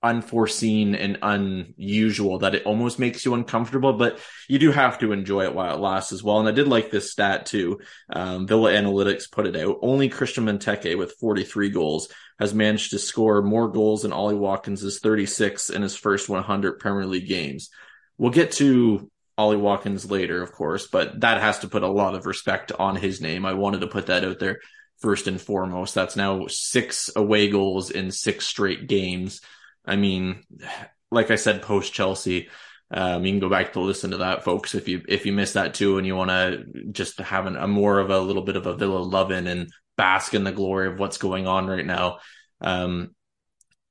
[0.03, 5.45] unforeseen and unusual that it almost makes you uncomfortable, but you do have to enjoy
[5.45, 6.39] it while it lasts as well.
[6.39, 7.79] And I did like this stat too.
[8.09, 9.77] Um, Villa Analytics put it out.
[9.81, 14.99] Only Christian Benteke with 43 goals has managed to score more goals than Ollie Watkins'
[14.99, 17.69] 36 in his first 100 Premier League games.
[18.17, 22.15] We'll get to Ollie Watkins later, of course, but that has to put a lot
[22.15, 23.45] of respect on his name.
[23.45, 24.59] I wanted to put that out there
[24.99, 25.95] first and foremost.
[25.95, 29.41] That's now six away goals in six straight games.
[29.85, 30.43] I mean,
[31.11, 32.49] like I said, post Chelsea,
[32.91, 35.55] Um, you can go back to listen to that, folks, if you if you missed
[35.55, 38.55] that too, and you want to just have an, a more of a little bit
[38.55, 42.19] of a Villa loving and bask in the glory of what's going on right now.
[42.61, 43.15] Um,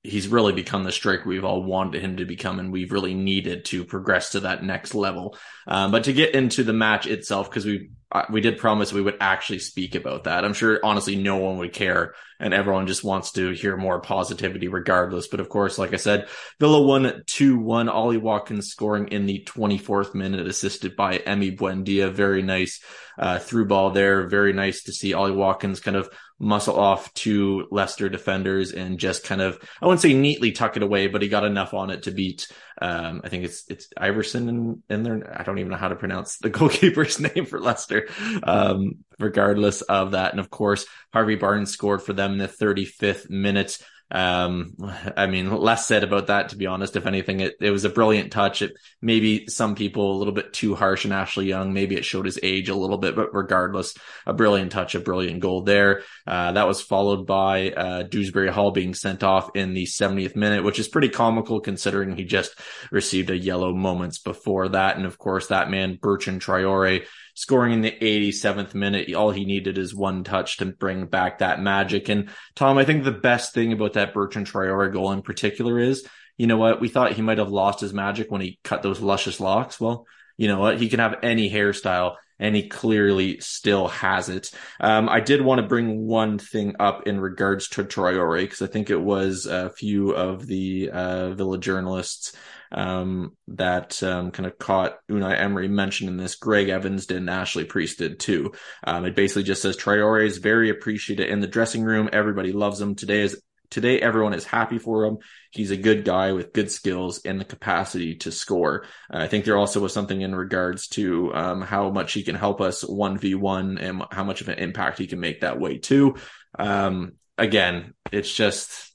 [0.02, 3.64] he's really become the striker we've all wanted him to become, and we've really needed
[3.66, 5.36] to progress to that next level.
[5.66, 7.90] Um, but to get into the match itself, because we
[8.30, 10.44] we did promise we would actually speak about that.
[10.44, 14.68] I'm sure, honestly, no one would care, and everyone just wants to hear more positivity,
[14.68, 15.28] regardless.
[15.28, 16.28] But of course, like I said,
[16.60, 17.88] Villa won two one.
[17.88, 22.12] Ollie Watkins scoring in the 24th minute, assisted by Emi Buendia.
[22.12, 22.80] Very nice
[23.18, 24.26] uh, through ball there.
[24.26, 26.10] Very nice to see Ollie Watkins kind of
[26.42, 30.82] muscle off two Leicester defenders and just kind of I wouldn't say neatly tuck it
[30.82, 32.48] away, but he got enough on it to beat
[32.80, 35.38] um, I think it's it's Iversen in, in there.
[35.38, 38.08] I don't even know how to pronounce the goalkeeper's name for Leicester.
[38.42, 43.30] Um, regardless of that, and of course Harvey Barnes scored for them in the 35th
[43.30, 43.78] minute.
[44.12, 44.74] Um,
[45.16, 46.96] I mean, less said about that, to be honest.
[46.96, 48.60] If anything, it, it was a brilliant touch.
[48.60, 51.72] It maybe some people a little bit too harsh on Ashley Young.
[51.72, 53.94] Maybe it showed his age a little bit, but regardless,
[54.26, 56.02] a brilliant touch, a brilliant goal there.
[56.26, 60.62] Uh, that was followed by, uh, Dewsbury Hall being sent off in the 70th minute,
[60.62, 62.54] which is pretty comical considering he just
[62.90, 64.96] received a yellow moments before that.
[64.96, 69.12] And of course, that man, Bertrand Traore, scoring in the 87th minute.
[69.14, 72.08] All he needed is one touch to bring back that magic.
[72.08, 76.06] And Tom, I think the best thing about that Bertrand Traore goal in particular is,
[76.36, 76.80] you know what?
[76.80, 79.80] We thought he might have lost his magic when he cut those luscious locks.
[79.80, 80.80] Well, you know what?
[80.80, 84.50] He can have any hairstyle and he clearly still has it.
[84.80, 88.66] Um, I did want to bring one thing up in regards to Traore because I
[88.66, 92.34] think it was a few of the uh, Villa journalists
[92.72, 96.34] um, that um, kind of caught Unai Emery mentioned in this.
[96.34, 98.52] Greg Evans did and Ashley Preece did too.
[98.84, 102.08] Um, it basically just says Traore is very appreciated in the dressing room.
[102.12, 102.94] Everybody loves him.
[102.94, 105.18] Today is today everyone is happy for him.
[105.50, 108.84] He's a good guy with good skills and the capacity to score.
[109.12, 112.34] Uh, I think there also was something in regards to um, how much he can
[112.34, 115.58] help us one v one and how much of an impact he can make that
[115.58, 116.16] way too.
[116.58, 118.92] Um, again, it's just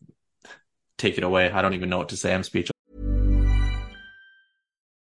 [0.98, 1.52] take it away.
[1.52, 2.34] I don't even know what to say.
[2.34, 2.77] I'm speechless.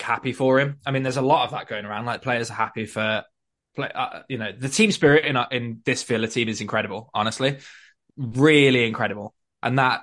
[0.00, 0.78] happy for him.
[0.86, 2.06] I mean, there's a lot of that going around.
[2.06, 3.24] Like players are happy for,
[3.74, 7.10] play, uh, you know, the team spirit in in this Villa team is incredible.
[7.14, 7.58] Honestly,
[8.16, 10.02] really incredible, and that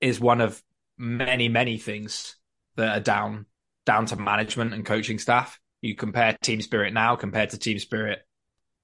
[0.00, 0.62] is one of
[0.96, 2.36] many many things
[2.76, 3.46] that are down
[3.86, 5.58] down to management and coaching staff.
[5.82, 8.20] You compare team spirit now compared to team spirit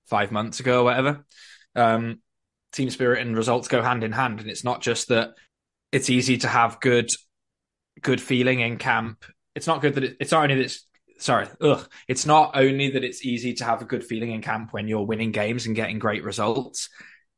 [0.06, 1.24] five months ago or whatever.
[1.74, 2.20] Um,
[2.72, 5.34] team spirit and results go hand in hand, and it's not just that
[5.92, 7.08] it's easy to have good
[8.02, 10.86] good feeling in camp it's not good that it, it's not only that it's
[11.18, 14.72] sorry, ugh, it's not only that it's easy to have a good feeling in camp
[14.72, 16.88] when you're winning games and getting great results.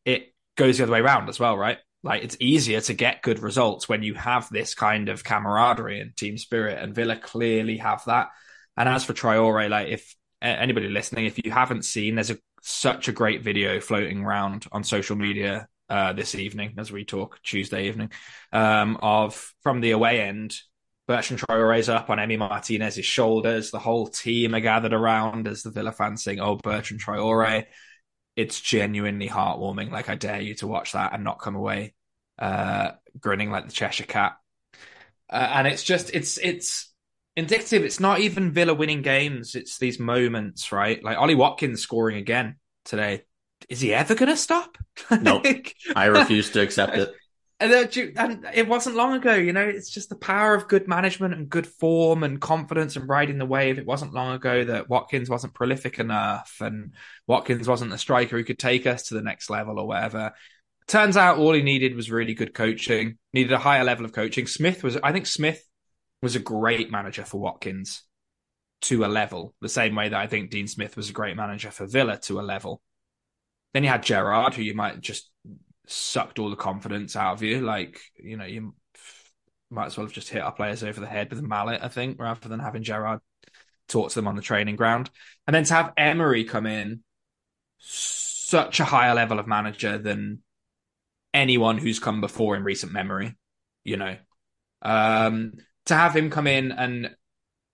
[0.05, 1.79] It goes the other way around as well, right?
[2.05, 6.17] Like it's easier to get good results when you have this kind of camaraderie and
[6.17, 8.29] team spirit, and Villa clearly have that.
[8.77, 13.09] And as for Traore, like if anybody listening, if you haven't seen, there's a such
[13.09, 17.89] a great video floating around on social media uh, this evening as we talk Tuesday
[17.89, 18.11] evening
[18.53, 20.55] um, of from the away end
[21.13, 23.71] Bertrand Traore's up on Emi Martinez's shoulders.
[23.71, 27.67] The whole team are gathered around as the Villa fans sing, "Oh, Bertrand Traore."
[28.35, 29.91] It's genuinely heartwarming.
[29.91, 31.93] Like I dare you to watch that and not come away
[32.39, 34.37] uh, grinning like the Cheshire Cat.
[35.31, 36.93] Uh, and it's just it's it's
[37.37, 37.85] indicative.
[37.85, 39.55] It's not even Villa winning games.
[39.55, 41.03] It's these moments, right?
[41.03, 43.25] Like Ollie Watkins scoring again today.
[43.69, 44.77] Is he ever going to stop?
[45.21, 45.47] nope.
[45.95, 47.15] I refuse to accept it.
[47.63, 51.49] And, it wasn't long ago, you know, it's just the power of good management and
[51.49, 53.79] good form and confidence and riding the wave.
[53.79, 56.93] It wasn't long ago that Watkins wasn't prolific enough and
[57.27, 60.33] Watkins wasn't the striker who could take us to the next level or whatever.
[60.87, 64.47] turns out all he needed was really good coaching, needed a higher level of coaching.
[64.47, 65.65] Smith was, I think Smith
[66.21, 68.03] was a great manager for Watkins
[68.83, 71.71] to a level, the same way that I think Dean Smith was a great manager
[71.71, 72.83] for Villa to a level.
[73.73, 75.31] Then you had Gerrard, who you might just
[75.87, 77.61] sucked all the confidence out of you.
[77.61, 78.75] Like, you know, you
[79.71, 81.89] might as well have just hit our players over the head with a mallet, I
[81.89, 83.21] think, rather than having Gerrard
[83.89, 85.11] talk to them on the training ground.
[85.47, 87.03] And then to have Emery come in,
[87.79, 90.43] such a higher level of manager than
[91.35, 93.37] anyone who's come before in recent memory,
[93.83, 94.17] you know.
[94.83, 95.55] Um,
[95.87, 97.11] to have him come in and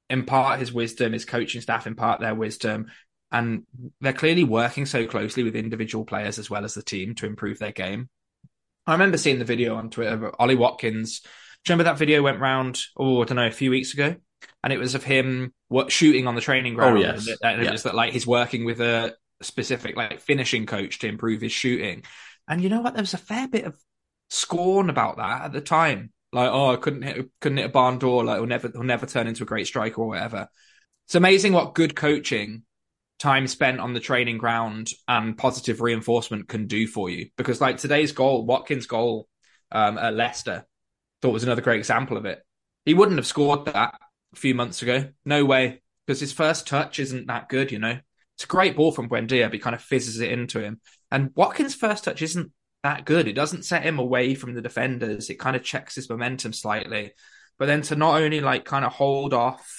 [0.08, 2.86] impart his wisdom, his coaching staff impart their wisdom,
[3.30, 3.64] and
[4.00, 7.58] they're clearly working so closely with individual players as well as the team to improve
[7.58, 8.08] their game.
[8.86, 10.26] I remember seeing the video on Twitter.
[10.26, 11.20] Of Ollie Watkins.
[11.20, 11.28] Do
[11.72, 12.80] you remember that video went round?
[12.96, 14.16] Oh, I don't know, a few weeks ago,
[14.62, 16.98] and it was of him what, shooting on the training oh, ground.
[16.98, 17.72] Oh yes, and it, yeah.
[17.72, 22.02] was that like he's working with a specific like finishing coach to improve his shooting.
[22.48, 22.94] And you know what?
[22.94, 23.76] There was a fair bit of
[24.30, 26.12] scorn about that at the time.
[26.32, 28.24] Like, oh, I couldn't hit, couldn't hit a barn door.
[28.24, 30.48] Like, he'll never, he'll never turn into a great striker or whatever.
[31.06, 32.64] It's amazing what good coaching,
[33.18, 37.28] time spent on the training ground, and positive reinforcement can do for you.
[37.36, 39.28] Because like today's goal, Watkins' goal
[39.72, 40.66] um, at Leicester,
[41.20, 42.40] thought was another great example of it.
[42.84, 43.94] He wouldn't have scored that
[44.32, 45.08] a few months ago.
[45.24, 47.72] No way, because his first touch isn't that good.
[47.72, 47.98] You know,
[48.36, 50.80] it's a great ball from Buendia, but he kind of fizzes it into him.
[51.10, 52.52] And Watkins' first touch isn't
[52.84, 53.26] that good.
[53.26, 55.28] It doesn't set him away from the defenders.
[55.28, 57.12] It kind of checks his momentum slightly.
[57.58, 59.77] But then to not only like kind of hold off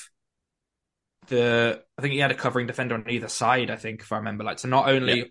[1.30, 3.72] the, I think he had a covering defender on either side.
[3.72, 5.26] I think if I remember, like to not only yeah.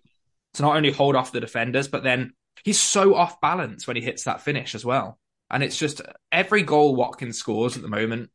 [0.55, 2.33] to not only hold off the defenders, but then
[2.65, 5.19] he's so off balance when he hits that finish as well.
[5.51, 8.31] And it's just every goal Watkins scores at the moment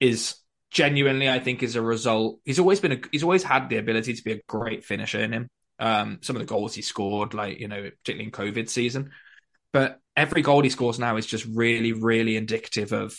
[0.00, 0.36] is
[0.70, 2.40] genuinely, I think, is a result.
[2.44, 5.32] He's always been a, he's always had the ability to be a great finisher in
[5.32, 5.48] him.
[5.78, 9.12] Um, some of the goals he scored, like you know, particularly in COVID season,
[9.72, 13.16] but every goal he scores now is just really, really indicative of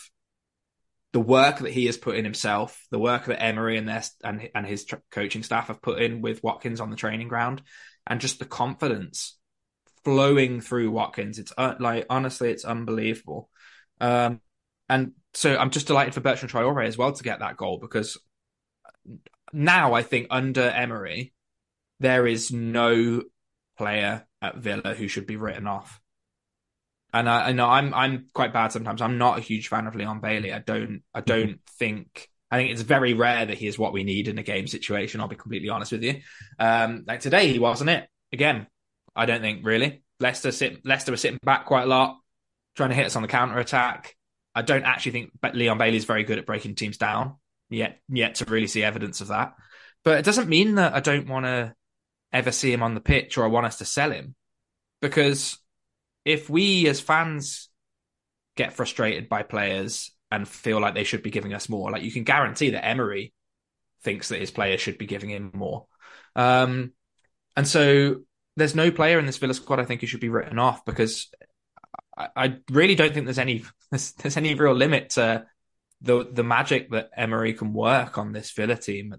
[1.13, 4.49] the work that he has put in himself, the work that Emery and their and
[4.55, 7.61] and his coaching staff have put in with Watkins on the training ground,
[8.07, 9.37] and just the confidence
[10.03, 11.39] flowing through Watkins.
[11.39, 13.49] It's uh, like honestly, it's unbelievable.
[13.99, 14.41] Um,
[14.89, 18.17] and so I'm just delighted for Bertrand Traore as well to get that goal because
[19.53, 21.33] now I think under Emery,
[21.99, 23.23] there is no
[23.77, 26.00] player at Villa who should be written off.
[27.13, 29.01] And I, I know I'm I'm quite bad sometimes.
[29.01, 30.53] I'm not a huge fan of Leon Bailey.
[30.53, 31.25] I don't I mm-hmm.
[31.25, 31.77] don't mm-hmm.
[31.77, 34.67] think I think it's very rare that he is what we need in a game
[34.67, 35.21] situation.
[35.21, 36.21] I'll be completely honest with you.
[36.59, 38.09] Um, like today, he wasn't it.
[38.33, 38.67] Again,
[39.15, 40.03] I don't think really.
[40.19, 42.17] Leicester sit Leicester were sitting back quite a lot,
[42.75, 44.15] trying to hit us on the counter attack.
[44.53, 47.37] I don't actually think Leon Bailey is very good at breaking teams down
[47.69, 47.99] yet.
[48.09, 49.53] Yet to really see evidence of that,
[50.03, 51.73] but it doesn't mean that I don't want to
[52.33, 54.35] ever see him on the pitch or I want us to sell him.
[55.01, 55.57] Because
[56.25, 57.69] if we as fans
[58.55, 62.11] get frustrated by players and feel like they should be giving us more, like you
[62.11, 63.33] can guarantee that Emery
[64.03, 65.87] thinks that his players should be giving him more.
[66.35, 66.93] Um,
[67.55, 68.21] and so
[68.55, 71.29] there's no player in this Villa squad I think who should be written off because
[72.17, 75.45] I, I really don't think there's any there's, there's, any real limit to
[76.01, 79.15] the the magic that Emery can work on this Villa team,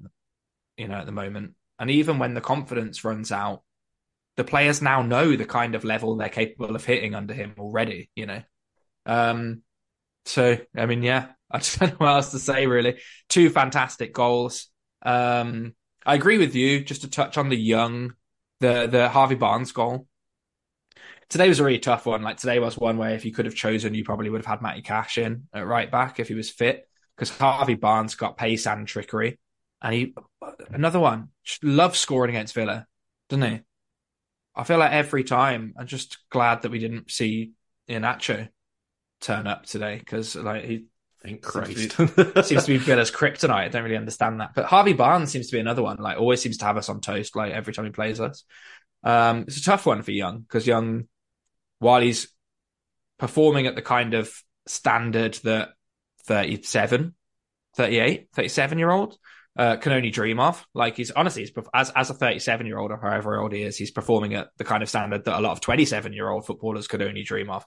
[0.77, 1.55] you know, at the moment.
[1.79, 3.63] And even when the confidence runs out,
[4.37, 8.11] the players now know the kind of level they're capable of hitting under him already,
[8.15, 8.43] you know.
[9.07, 9.63] Um,
[10.25, 12.99] so, I mean, yeah, I just don't know what else to say, really.
[13.29, 14.69] Two fantastic goals.
[15.03, 16.83] Um, I agree with you.
[16.83, 18.15] Just to touch on the young,
[18.61, 20.07] the the Harvey Barnes goal.
[21.29, 22.23] Today was a really tough one.
[22.23, 24.63] Like today was one where if you could have chosen, you probably would have had
[24.63, 28.67] Matty Cash in at right back if he was fit, because Harvey Barnes got pace
[28.67, 29.39] and trickery.
[29.81, 30.15] And he,
[30.71, 31.31] another one,
[31.63, 32.87] loves scoring against Villa,
[33.29, 33.61] doesn't he?
[34.55, 37.53] I feel like every time, I'm just glad that we didn't see
[37.89, 38.49] Iheanacho
[39.21, 40.87] turn up today because, like, he
[41.23, 41.77] Thank Christ.
[41.77, 43.51] Seems to, be, seems to be Villa's kryptonite.
[43.51, 44.55] I don't really understand that.
[44.55, 45.99] But Harvey Barnes seems to be another one.
[45.99, 47.37] Like, always seems to have us on toast.
[47.37, 48.45] Like every time he plays us,
[49.05, 51.05] um, it's a tough one for Young because Young,
[51.79, 52.29] while he's
[53.19, 54.33] performing at the kind of
[54.67, 55.71] standard that
[56.25, 57.15] 37,
[57.77, 59.17] 38, 37 year old
[59.57, 60.65] uh, can only dream of.
[60.75, 63.77] Like he's honestly, he's, as as a 37 year old or however old he is,
[63.77, 66.89] he's performing at the kind of standard that a lot of 27 year old footballers
[66.89, 67.65] could only dream of.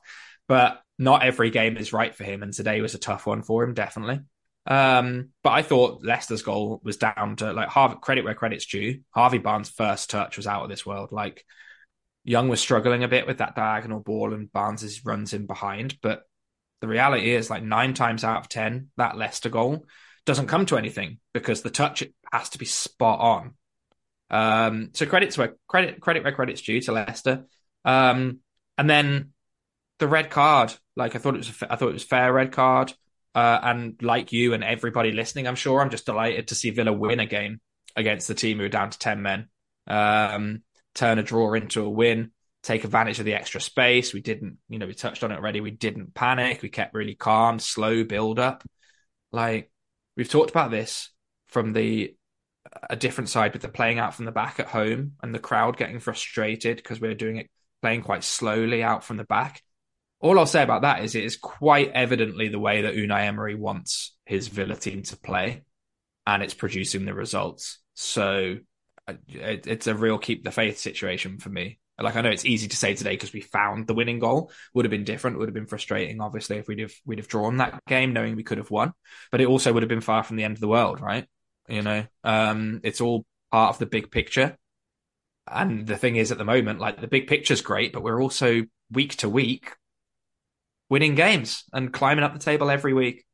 [0.47, 3.64] But not every game is right for him, and today was a tough one for
[3.64, 4.20] him, definitely.
[4.68, 9.01] Um, but I thought Leicester's goal was down to like Harvey, credit where credit's due.
[9.12, 11.12] Harvey Barnes' first touch was out of this world.
[11.12, 11.45] Like
[12.24, 15.99] Young was struggling a bit with that diagonal ball, and Barnes runs in behind.
[16.01, 16.24] But
[16.82, 19.86] the reality is, like nine times out of ten, that Leicester goal
[20.26, 23.53] doesn't come to anything because the touch has to be spot on.
[24.30, 27.45] Um, so credits where credit credit where credit's due to Leicester.
[27.84, 28.39] Um,
[28.78, 29.34] And then
[29.99, 32.51] the red card, like I thought it was, a, I thought it was fair red
[32.51, 32.93] card.
[33.34, 36.93] Uh, and like you and everybody listening, I'm sure I'm just delighted to see Villa
[36.93, 37.59] win a game
[37.95, 39.49] against the team who are down to 10 men.
[39.88, 40.63] Um,
[40.93, 42.32] turn a draw into a win,
[42.63, 44.13] take advantage of the extra space.
[44.13, 45.61] We didn't, you know, we touched on it already.
[45.61, 46.61] We didn't panic.
[46.61, 48.63] We kept really calm, slow build up.
[49.32, 49.71] Like
[50.16, 51.09] we've talked about this
[51.47, 52.16] from the
[52.89, 55.78] a different side with the playing out from the back at home and the crowd
[55.78, 57.49] getting frustrated because we we're doing it
[57.82, 59.61] playing quite slowly out from the back.
[60.20, 63.55] All I'll say about that is it is quite evidently the way that Unai Emery
[63.55, 65.61] wants his Villa team to play,
[66.26, 67.80] and it's producing the results.
[67.93, 68.57] So
[69.07, 71.80] uh, it, it's a real keep the faith situation for me.
[71.98, 74.52] Like I know it's easy to say today because we found the winning goal.
[74.74, 75.38] Would have been different.
[75.38, 78.43] Would have been frustrating, obviously, if we'd have we'd have drawn that game, knowing we
[78.43, 78.93] could have won.
[79.32, 81.26] But it also would have been far from the end of the world, right?
[81.68, 84.58] You know, um, it's all part of the big picture.
[85.48, 88.64] And the thing is, at the moment, like the big picture's great, but we're also
[88.91, 89.72] week to week
[90.89, 93.26] winning games and climbing up the table every week.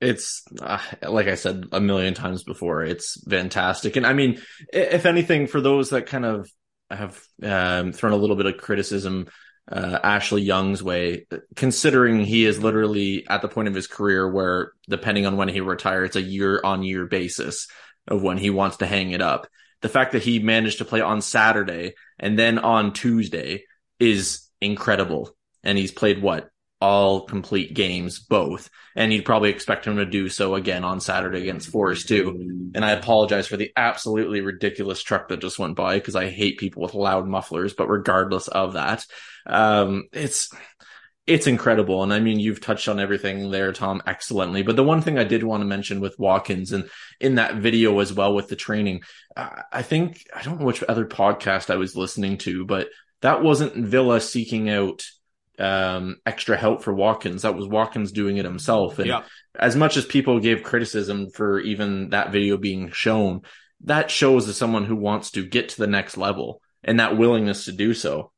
[0.00, 2.82] It's uh, like I said a million times before.
[2.82, 4.40] It's fantastic, and I mean,
[4.72, 6.50] if anything, for those that kind of
[6.96, 9.28] have um, thrown a little bit of criticism
[9.70, 14.72] uh, Ashley Young's way, considering he is literally at the point of his career where,
[14.88, 17.68] depending on when he retires, it's a year on year basis
[18.08, 19.46] of when he wants to hang it up.
[19.80, 23.64] The fact that he managed to play on Saturday and then on Tuesday
[23.98, 25.36] is incredible.
[25.64, 26.50] And he's played what
[26.82, 28.68] all complete games, both.
[28.96, 32.72] And you'd probably expect him to do so again on Saturday against Forest too.
[32.74, 36.58] And I apologize for the absolutely ridiculous truck that just went by because I hate
[36.58, 37.72] people with loud mufflers.
[37.72, 39.06] But regardless of that,
[39.46, 40.50] um, it's
[41.24, 42.02] it's incredible.
[42.02, 44.64] And I mean, you've touched on everything there, Tom, excellently.
[44.64, 48.00] But the one thing I did want to mention with Watkins and in that video
[48.00, 49.02] as well with the training,
[49.36, 52.88] I think I don't know which other podcast I was listening to, but
[53.20, 55.04] that wasn't Villa seeking out
[55.58, 57.42] um, extra help for Watkins.
[57.42, 58.98] That was Watkins doing it himself.
[58.98, 59.22] And yeah.
[59.58, 63.42] as much as people gave criticism for even that video being shown,
[63.84, 67.66] that shows as someone who wants to get to the next level and that willingness
[67.66, 68.30] to do so.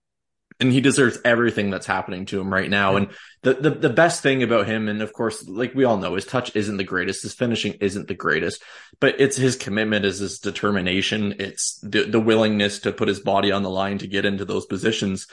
[0.60, 2.92] And he deserves everything that's happening to him right now.
[2.92, 2.96] Yeah.
[2.98, 3.08] And
[3.42, 6.26] the, the, the best thing about him, and of course, like we all know, his
[6.26, 8.62] touch isn't the greatest, his finishing isn't the greatest,
[9.00, 13.50] but it's his commitment, is his determination, it's the, the willingness to put his body
[13.50, 15.26] on the line to get into those positions.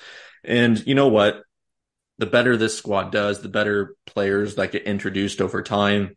[0.43, 1.43] And you know what?
[2.21, 6.15] The better this squad does, the better players that get introduced over time.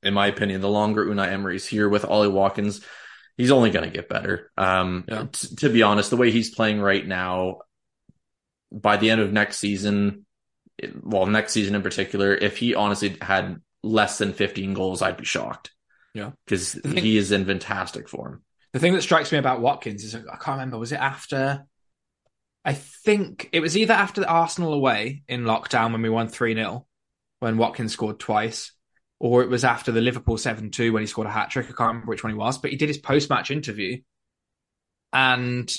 [0.00, 2.80] In my opinion, the longer Unai Emery's here with Ollie Watkins,
[3.36, 4.52] he's only going to get better.
[4.56, 5.26] Um, yeah.
[5.32, 7.58] t- to be honest, the way he's playing right now,
[8.70, 10.26] by the end of next season,
[11.02, 15.24] well, next season in particular, if he honestly had less than 15 goals, I'd be
[15.24, 15.72] shocked.
[16.14, 16.30] Yeah.
[16.46, 18.44] Because he is in fantastic form.
[18.74, 21.66] The thing that strikes me about Watkins is I can't remember, was it after
[22.64, 26.54] I think it was either after the Arsenal away in lockdown when we won 3
[26.54, 26.86] 0,
[27.40, 28.72] when Watkins scored twice,
[29.18, 31.66] or it was after the Liverpool 7 2 when he scored a hat trick.
[31.66, 33.98] I can't remember which one he was, but he did his post match interview.
[35.12, 35.74] And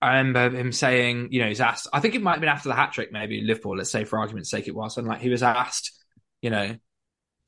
[0.00, 2.68] I remember him saying, you know, he's asked, I think it might have been after
[2.68, 4.96] the hat trick, maybe Liverpool, let's say for argument's sake it was.
[4.96, 5.92] And like he was asked,
[6.42, 6.76] you know,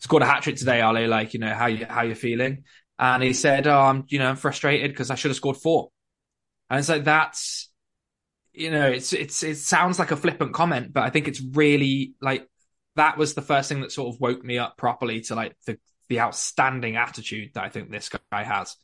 [0.01, 2.65] scored a hat trick today, Ollie, like, you know, how you how you feeling?
[2.99, 5.91] And he said, Oh, I'm, you know, I'm frustrated because I should have scored four.
[6.71, 7.66] And it's like that's
[8.57, 12.15] you know, it's it's it sounds like a flippant comment, but I think it's really
[12.21, 12.49] like
[12.97, 15.79] that was the first thing that sort of woke me up properly to like the
[16.09, 18.75] the outstanding attitude that I think this guy has.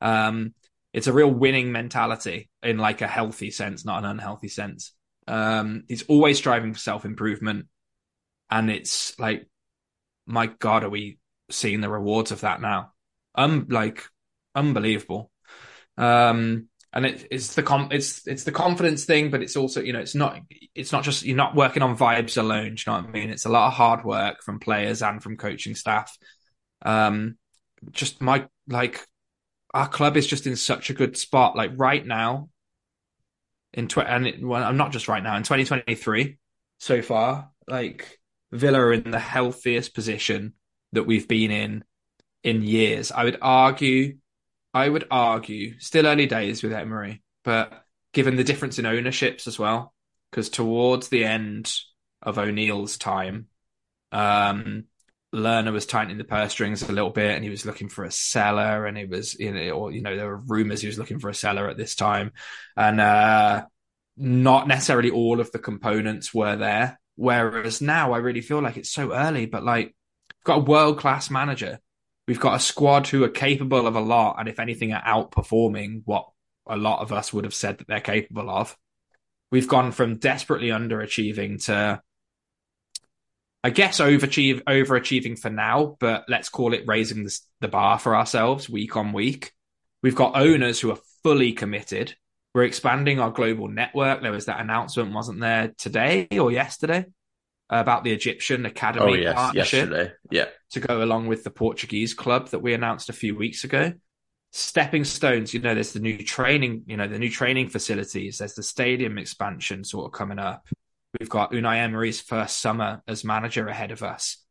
[0.00, 0.54] Um,
[0.94, 4.94] it's a real winning mentality in like a healthy sense, not an unhealthy sense.
[5.26, 7.66] Um, he's always striving for self improvement,
[8.50, 9.46] and it's like,
[10.26, 11.18] my God, are we
[11.50, 12.92] seeing the rewards of that now?
[13.34, 14.04] Um, like
[14.54, 15.30] unbelievable.
[15.98, 19.92] Um, and it, it's the com- it's it's the confidence thing, but it's also you
[19.92, 20.40] know it's not
[20.74, 22.76] it's not just you're not working on vibes alone.
[22.78, 23.30] You know what I mean?
[23.30, 26.16] It's a lot of hard work from players and from coaching staff.
[26.82, 27.36] Um,
[27.92, 29.06] just my like
[29.74, 31.56] our club is just in such a good spot.
[31.56, 32.48] Like right now,
[33.74, 36.38] in tw- and it, well, I'm not just right now in 2023
[36.78, 37.50] so far.
[37.66, 38.18] Like
[38.50, 40.54] Villa are in the healthiest position
[40.92, 41.84] that we've been in
[42.42, 43.12] in years.
[43.12, 44.16] I would argue
[44.78, 49.58] I would argue, still early days with Emery, but given the difference in ownerships as
[49.58, 49.92] well,
[50.30, 51.72] because towards the end
[52.22, 53.48] of O'Neill's time,
[54.12, 54.84] um,
[55.34, 58.12] Lerner was tightening the purse strings a little bit, and he was looking for a
[58.12, 61.18] seller, and he was, you know, or you know, there were rumors he was looking
[61.18, 62.30] for a seller at this time,
[62.76, 63.64] and uh,
[64.16, 67.00] not necessarily all of the components were there.
[67.16, 69.96] Whereas now, I really feel like it's so early, but like,
[70.44, 71.80] got a world class manager
[72.28, 76.02] We've got a squad who are capable of a lot, and if anything, are outperforming
[76.04, 76.28] what
[76.68, 78.76] a lot of us would have said that they're capable of.
[79.50, 82.02] we've gone from desperately underachieving to
[83.64, 88.14] I guess overachieve overachieving for now, but let's call it raising the, the bar for
[88.14, 89.52] ourselves week on week.
[90.02, 92.14] We've got owners who are fully committed.
[92.54, 94.20] We're expanding our global network.
[94.20, 97.06] There was that announcement, wasn't there, today or yesterday,
[97.70, 100.12] about the Egyptian Academy oh, yes, partnership yesterday.
[100.30, 100.46] Yeah.
[100.70, 103.92] to go along with the Portuguese club that we announced a few weeks ago.
[104.52, 108.38] Stepping stones, you know, there's the new training, you know, the new training facilities.
[108.38, 110.66] There's the stadium expansion sort of coming up.
[111.20, 114.42] We've got Unai Emery's first summer as manager ahead of us.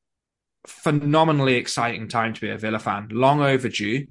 [0.67, 4.05] Phenomenally exciting time to be a Villa fan, long overdue.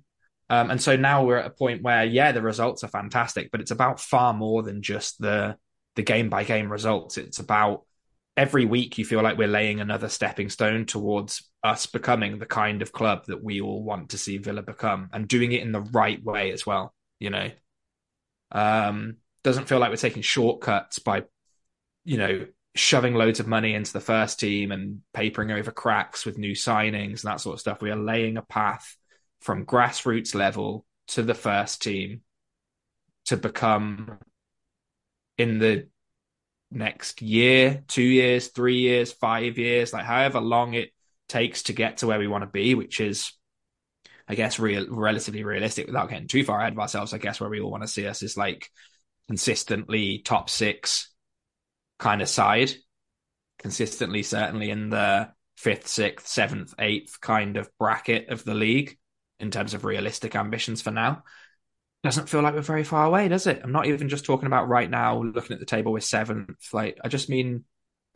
[0.48, 3.60] Um, and so now we're at a point where, yeah, the results are fantastic, but
[3.60, 5.56] it's about far more than just the
[5.96, 7.16] the game by game results.
[7.16, 7.85] It's about
[8.36, 12.82] every week you feel like we're laying another stepping stone towards us becoming the kind
[12.82, 15.80] of club that we all want to see Villa become and doing it in the
[15.80, 16.94] right way as well.
[17.18, 17.50] You know,
[18.52, 21.24] um, doesn't feel like we're taking shortcuts by
[22.06, 26.38] you know, shoving loads of money into the first team and papering over cracks with
[26.38, 27.82] new signings and that sort of stuff.
[27.82, 28.96] We are laying a path
[29.40, 32.20] from grassroots level to the first team
[33.26, 34.18] to become
[35.36, 35.88] in the
[36.70, 40.90] next year, two years, three years, five years, like however long it
[41.28, 43.32] takes to get to where we want to be, which is,
[44.28, 47.12] I guess, real, relatively realistic without getting too far ahead of ourselves.
[47.12, 48.70] I guess where we all want to see us is like
[49.28, 51.12] consistently top six,
[51.98, 52.72] kind of side,
[53.58, 58.96] consistently, certainly in the fifth, sixth, seventh, eighth kind of bracket of the league
[59.40, 61.22] in terms of realistic ambitions for now.
[62.06, 63.60] Doesn't feel like we're very far away, does it?
[63.64, 66.72] I'm not even just talking about right now, looking at the table with seventh.
[66.72, 67.64] Like, I just mean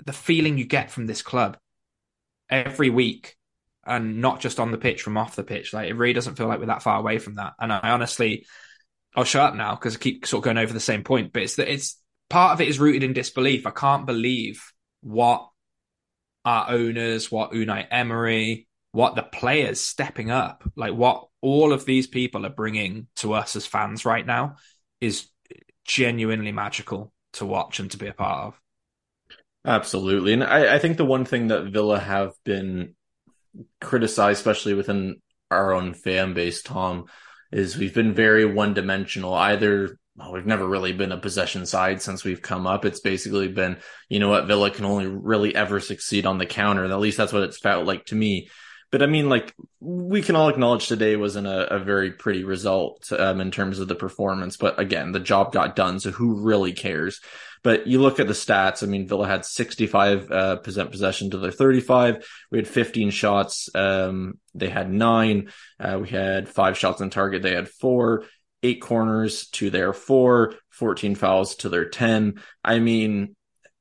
[0.06, 1.56] the feeling you get from this club
[2.48, 3.36] every week
[3.84, 5.72] and not just on the pitch from off the pitch.
[5.72, 7.54] Like, it really doesn't feel like we're that far away from that.
[7.58, 8.46] And I honestly,
[9.16, 11.42] I'll shut up now because I keep sort of going over the same point, but
[11.42, 13.66] it's that it's part of it is rooted in disbelief.
[13.66, 14.62] I can't believe
[15.00, 15.48] what
[16.44, 22.06] our owners, what Unai Emery, what the players stepping up, like what all of these
[22.06, 24.56] people are bringing to us as fans right now
[25.00, 25.28] is
[25.84, 28.60] genuinely magical to watch and to be a part of.
[29.64, 30.32] Absolutely.
[30.32, 32.94] And I, I think the one thing that Villa have been
[33.80, 35.20] criticized, especially within
[35.50, 37.06] our own fan base, Tom,
[37.52, 39.34] is we've been very one dimensional.
[39.34, 42.84] Either well, we've never really been a possession side since we've come up.
[42.84, 43.78] It's basically been,
[44.08, 46.84] you know what, Villa can only really ever succeed on the counter.
[46.84, 48.48] And at least that's what it's felt like to me.
[48.90, 53.10] But I mean, like we can all acknowledge today wasn't a, a very pretty result
[53.12, 54.56] um, in terms of the performance.
[54.56, 56.00] But again, the job got done.
[56.00, 57.20] So who really cares?
[57.62, 58.82] But you look at the stats.
[58.82, 62.26] I mean, Villa had 65 uh, percent possession to their 35.
[62.50, 63.68] We had 15 shots.
[63.74, 65.50] Um, they had nine.
[65.78, 67.42] Uh, we had five shots on target.
[67.42, 68.24] They had four
[68.62, 72.40] eight corners to their four, 14 fouls to their 10.
[72.64, 73.34] I mean,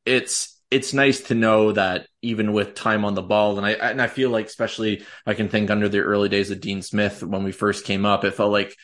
[0.05, 4.01] it's, it's nice to know that even with time on the ball, and I and
[4.01, 7.43] I feel like especially I can think under the early days of Dean Smith when
[7.43, 8.75] we first came up, it felt like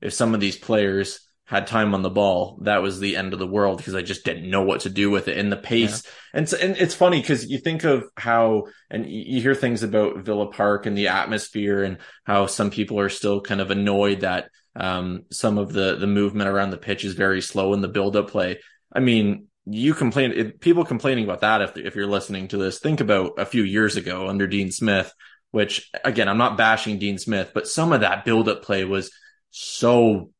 [0.00, 3.38] if some of these players had time on the ball, that was the end of
[3.38, 5.36] the world because I just didn't know what to do with it.
[5.36, 6.38] And the pace, yeah.
[6.38, 10.18] and, so, and it's funny because you think of how, and you hear things about
[10.18, 14.48] Villa Park and the atmosphere and how some people are still kind of annoyed that
[14.74, 18.16] um, some of the the movement around the pitch is very slow in the build
[18.16, 18.58] up play.
[18.92, 22.78] I mean, you complain people complaining about that if if you're listening to this.
[22.78, 25.12] Think about a few years ago under Dean Smith,
[25.50, 29.10] which again, I'm not bashing Dean Smith, but some of that build up play was
[29.50, 30.30] so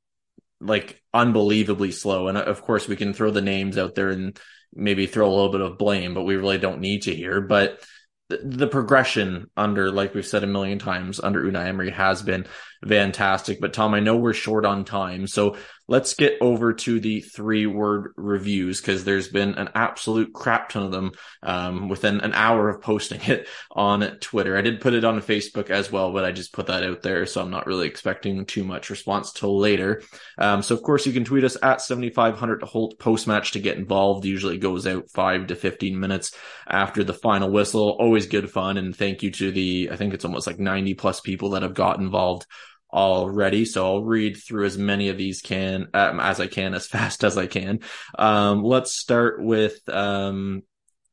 [0.61, 2.29] like unbelievably slow.
[2.29, 4.39] And of course, we can throw the names out there and
[4.75, 7.41] maybe throw a little bit of blame, but we really don't need to here.
[7.41, 7.81] But
[8.29, 12.47] the progression under, like we've said a million times, under Unai Emery has been
[12.87, 13.61] fantastic.
[13.61, 15.57] But Tom, I know we're short on time, so
[15.87, 20.85] let's get over to the three word reviews because there's been an absolute crap ton
[20.85, 21.13] of them
[21.43, 24.57] um, within an hour of posting it on Twitter.
[24.57, 27.27] I did put it on Facebook as well, but I just put that out there,
[27.27, 30.03] so I'm not really expecting too much response till later.
[30.39, 33.77] Um, so of course you can tweet us at 7500 Holte post match to get
[33.77, 34.25] involved.
[34.25, 36.35] Usually goes out five to 15 minutes
[36.67, 37.97] after the final whistle.
[37.99, 41.21] Always good fun, and thank you to the I think it's almost like 90 plus
[41.21, 42.47] people that have got involved
[42.95, 43.65] already.
[43.65, 47.25] So I'll read through as many of these can um, as I can, as fast
[47.25, 47.81] as I can.
[48.19, 50.63] Um, let's start with um,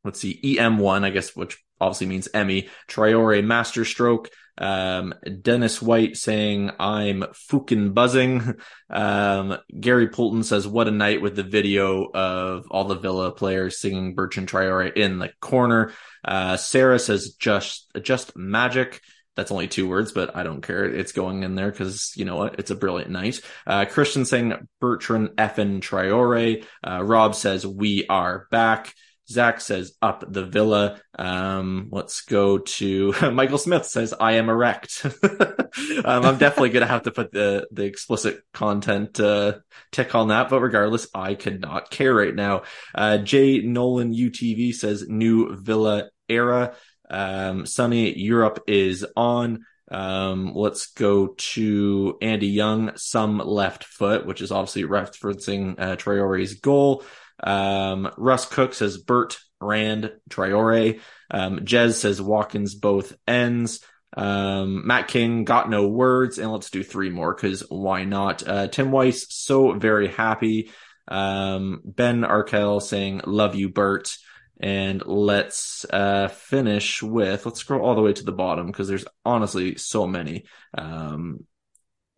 [0.04, 2.70] let's see, EM1, I guess, which obviously means Emmy.
[2.88, 4.30] Traore Masterstroke.
[4.58, 8.56] Um, Dennis White saying, I'm fucking buzzing.
[8.94, 13.80] Um, Gary Poulton says, what a night with the video of all the Villa players
[13.80, 15.94] singing Bertrand Traore in the corner.
[16.26, 19.00] Uh, Sarah says, just, just magic.
[19.36, 20.84] That's only two words, but I don't care.
[20.86, 22.60] It's going in there because you know what?
[22.60, 23.40] It's a brilliant night.
[23.66, 26.66] Uh, Christian saying Bertrand effin Traore.
[26.86, 28.94] Uh, Rob says we are back.
[29.32, 31.00] Zach says up the villa.
[31.18, 35.06] Um, let's go to Michael Smith says I am erect.
[35.24, 39.60] um, I'm definitely gonna have to put the the explicit content uh,
[39.92, 42.64] tick on that, but regardless, I could not care right now.
[42.94, 46.76] Uh, Jay Nolan UTV says new villa era.
[47.12, 49.66] Um, Sunny Europe is on.
[49.92, 56.56] Um, let's go to Andy Young, some left foot, which is obviously referencing uh, Traore's
[56.56, 57.04] goal.
[57.44, 61.02] Um, Russ Cook says Bert, Rand, Traore.
[61.30, 63.82] Um, Jez says Watkins both ends.
[64.16, 68.48] Um, Matt King got no words, and let's do three more because why not?
[68.48, 70.72] Uh, Tim Weiss, so very happy.
[71.08, 74.16] Um, ben Arkell saying, Love you, Bert.
[74.62, 79.06] And let's uh, finish with, let's scroll all the way to the bottom because there's
[79.26, 80.46] honestly so many.
[80.78, 81.46] Um,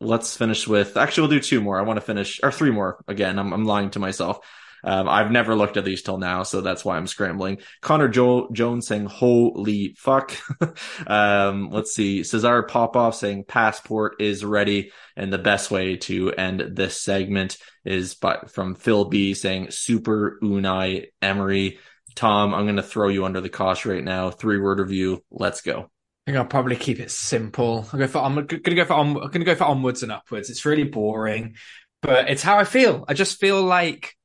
[0.02, 1.80] let's finish with, actually, we'll do two more.
[1.80, 3.04] I want to finish, or three more.
[3.08, 4.39] Again, I'm, I'm lying to myself.
[4.84, 7.60] Um, I've never looked at these till now, so that's why I'm scrambling.
[7.82, 10.36] Connor jo- Jones saying, holy fuck.
[11.08, 12.24] um, let's see.
[12.24, 14.91] Cesar Popov saying passport is ready.
[15.16, 20.38] And the best way to end this segment is but from Phil B saying super
[20.44, 21.80] Unai Emery.
[22.16, 24.30] Tom, I'm going to throw you under the cosh right now.
[24.30, 25.24] Three word review.
[25.32, 25.89] Let's go.
[26.26, 27.86] I think I'll probably keep it simple.
[27.91, 30.49] I'll go for I'm gonna go for I'm gonna go for onwards and upwards.
[30.49, 31.55] It's really boring,
[32.01, 33.03] but it's how I feel.
[33.09, 34.16] I just feel like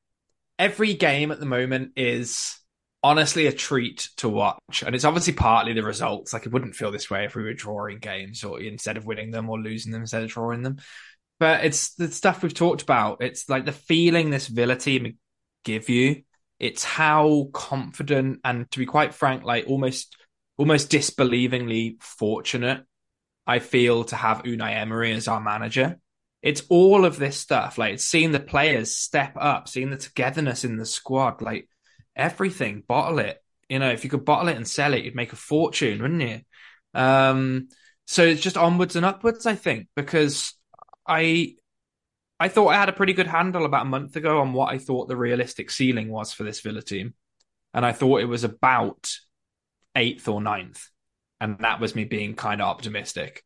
[0.57, 2.57] every game at the moment is
[3.03, 4.83] honestly a treat to watch.
[4.85, 6.31] And it's obviously partly the results.
[6.31, 9.31] Like it wouldn't feel this way if we were drawing games or instead of winning
[9.31, 10.77] them or losing them instead of drawing them.
[11.39, 13.21] But it's the stuff we've talked about.
[13.21, 15.17] It's like the feeling this Villa team
[15.63, 16.23] give you.
[16.59, 20.15] It's how confident and to be quite frank, like almost
[20.57, 22.83] almost disbelievingly fortunate
[23.47, 25.97] I feel to have Unai Emery as our manager
[26.41, 27.77] it's all of this stuff.
[27.77, 31.67] Like it's seeing the players step up, seeing the togetherness in the squad, like
[32.15, 32.83] everything.
[32.87, 33.43] Bottle it.
[33.67, 36.21] You know, if you could bottle it and sell it, you'd make a fortune, wouldn't
[36.21, 36.41] you?
[36.93, 37.69] Um,
[38.07, 40.53] so it's just onwards and upwards, I think, because
[41.05, 41.55] I
[42.39, 44.77] I thought I had a pretty good handle about a month ago on what I
[44.77, 47.13] thought the realistic ceiling was for this Villa team.
[47.73, 49.11] And I thought it was about
[49.95, 50.89] eighth or ninth.
[51.41, 53.43] And that was me being kind of optimistic.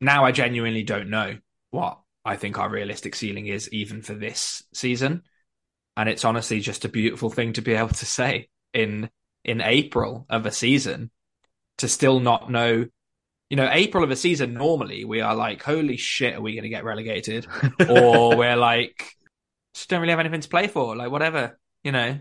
[0.00, 1.38] Now I genuinely don't know
[1.70, 5.22] what I think our realistic ceiling is even for this season.
[5.96, 9.08] And it's honestly just a beautiful thing to be able to say in
[9.44, 11.10] in April of a season
[11.78, 12.86] to still not know
[13.48, 16.64] you know, April of a season, normally we are like, holy shit, are we going
[16.64, 17.46] to get relegated?
[17.88, 19.16] or we're like,
[19.74, 20.96] just don't really have anything to play for.
[20.96, 22.18] Like, whatever, you know,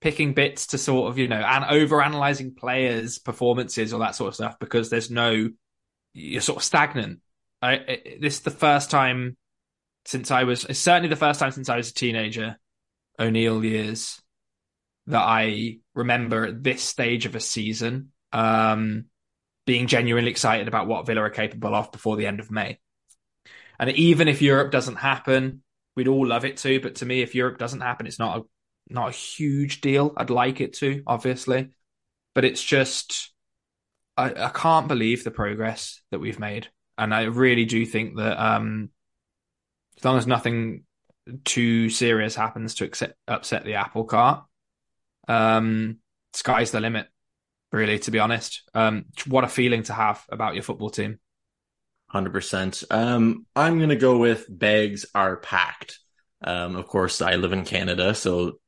[0.00, 4.28] picking bits to sort of, you know, and over analyzing players' performances or that sort
[4.28, 5.48] of stuff because there's no,
[6.12, 7.20] you're sort of stagnant.
[7.60, 9.36] I, this is the first time
[10.04, 12.58] since I was it's certainly the first time since I was a teenager,
[13.18, 14.20] O'Neill years,
[15.06, 19.06] that I remember at this stage of a season um,
[19.66, 22.78] being genuinely excited about what Villa are capable of before the end of May.
[23.78, 25.62] And even if Europe doesn't happen,
[25.96, 26.80] we'd all love it to.
[26.80, 28.42] But to me, if Europe doesn't happen, it's not a
[28.88, 30.12] not a huge deal.
[30.16, 31.70] I'd like it to, obviously,
[32.34, 33.32] but it's just
[34.16, 38.42] I, I can't believe the progress that we've made and I really do think that
[38.42, 38.90] um,
[39.98, 40.84] as long as nothing
[41.44, 44.44] too serious happens to accept, upset the apple cart,
[45.28, 45.98] um,
[46.34, 47.08] sky's the limit.
[47.72, 51.18] Really, to be honest, um, what a feeling to have about your football team.
[52.06, 52.84] Hundred percent.
[52.90, 55.98] Um, I'm gonna go with bags are packed.
[56.44, 58.58] Um, of course, I live in Canada, so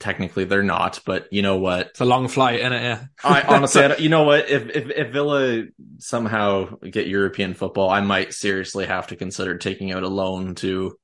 [0.00, 1.88] technically they're not, but you know what?
[1.88, 2.82] It's a long flight, isn't it?
[2.82, 3.04] Yeah.
[3.22, 4.50] I honestly, I you know what?
[4.50, 5.64] If, if if Villa
[5.98, 10.98] somehow get European football, I might seriously have to consider taking out a loan to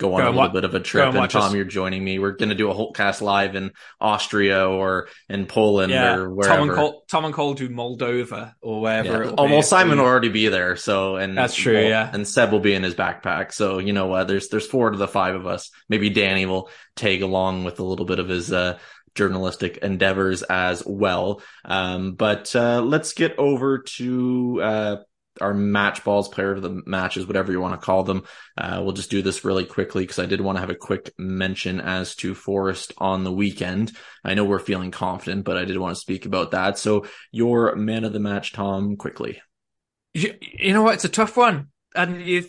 [0.00, 1.08] go on go a little bit of a trip.
[1.08, 1.54] And, and Tom, us.
[1.54, 2.18] you're joining me.
[2.18, 6.14] We're going to do a Holtecast live in Austria or in Poland yeah.
[6.14, 6.56] or wherever.
[6.56, 9.24] Tom and, Cole, Tom and Cole do Moldova or wherever.
[9.24, 9.34] Yeah.
[9.36, 10.74] Oh, well, Simon will already be there.
[10.74, 11.74] So, and that's true.
[11.74, 12.10] Well, yeah.
[12.12, 13.52] And Seb will be in his backpack.
[13.52, 14.26] So, you know what?
[14.26, 15.70] There's, there's four to the five of us.
[15.88, 18.78] Maybe Danny will tag along with a little bit of his, uh,
[19.16, 21.42] journalistic endeavors as well.
[21.64, 24.96] Um, but uh, let's get over to uh,
[25.40, 28.24] our match balls, player of the matches, whatever you want to call them.
[28.56, 31.12] Uh, we'll just do this really quickly because I did want to have a quick
[31.18, 33.92] mention as to Forest on the weekend.
[34.24, 36.78] I know we're feeling confident, but I did want to speak about that.
[36.78, 39.40] So your man of the match, Tom, quickly.
[40.14, 40.94] You, you know what?
[40.94, 42.44] It's a tough one, and you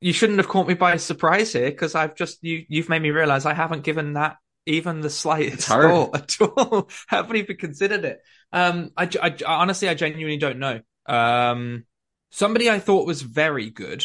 [0.00, 3.10] you shouldn't have caught me by surprise here because I've just you you've made me
[3.10, 6.88] realize I haven't given that even the slightest thought at all.
[7.06, 8.20] haven't even considered it.
[8.52, 10.80] Um, I, I honestly, I genuinely don't know.
[11.06, 11.84] Um,
[12.36, 14.04] somebody I thought was very good,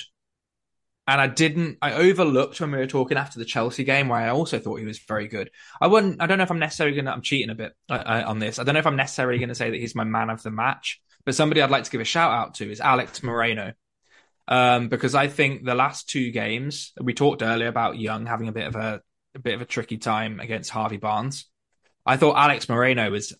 [1.05, 1.77] and I didn't.
[1.81, 4.85] I overlooked when we were talking after the Chelsea game, where I also thought he
[4.85, 5.51] was very good.
[5.81, 6.21] I wouldn't.
[6.21, 7.11] I don't know if I'm necessarily going to.
[7.11, 8.57] I'm cheating a bit uh, uh, on this.
[8.57, 10.49] I don't know if I'm necessarily going to say that he's my man of the
[10.51, 13.73] match, but somebody I'd like to give a shout out to is Alex Moreno.
[14.47, 18.53] Um, because I think the last two games we talked earlier about Young having a
[18.53, 19.01] bit of a,
[19.35, 21.45] a bit of a tricky time against Harvey Barnes.
[22.05, 23.33] I thought Alex Moreno was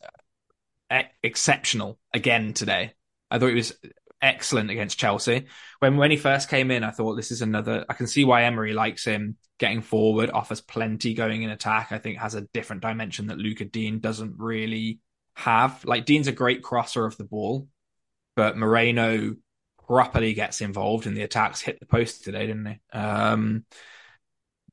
[1.24, 2.94] exceptional again today.
[3.30, 3.74] I thought he was
[4.22, 5.48] excellent against Chelsea.
[5.80, 7.86] When when he first came in, I thought this is another.
[7.90, 9.38] I can see why Emery likes him.
[9.60, 11.92] Getting forward offers plenty going in attack.
[11.92, 15.00] I think has a different dimension that Lucas Digne doesn't really
[15.36, 15.84] have.
[15.86, 17.68] Like Digne's a great crosser of the ball,
[18.36, 19.36] but Moreno
[19.88, 21.62] properly gets involved in the attacks.
[21.62, 22.98] Hit the post today, didn't he?
[22.98, 23.66] Um,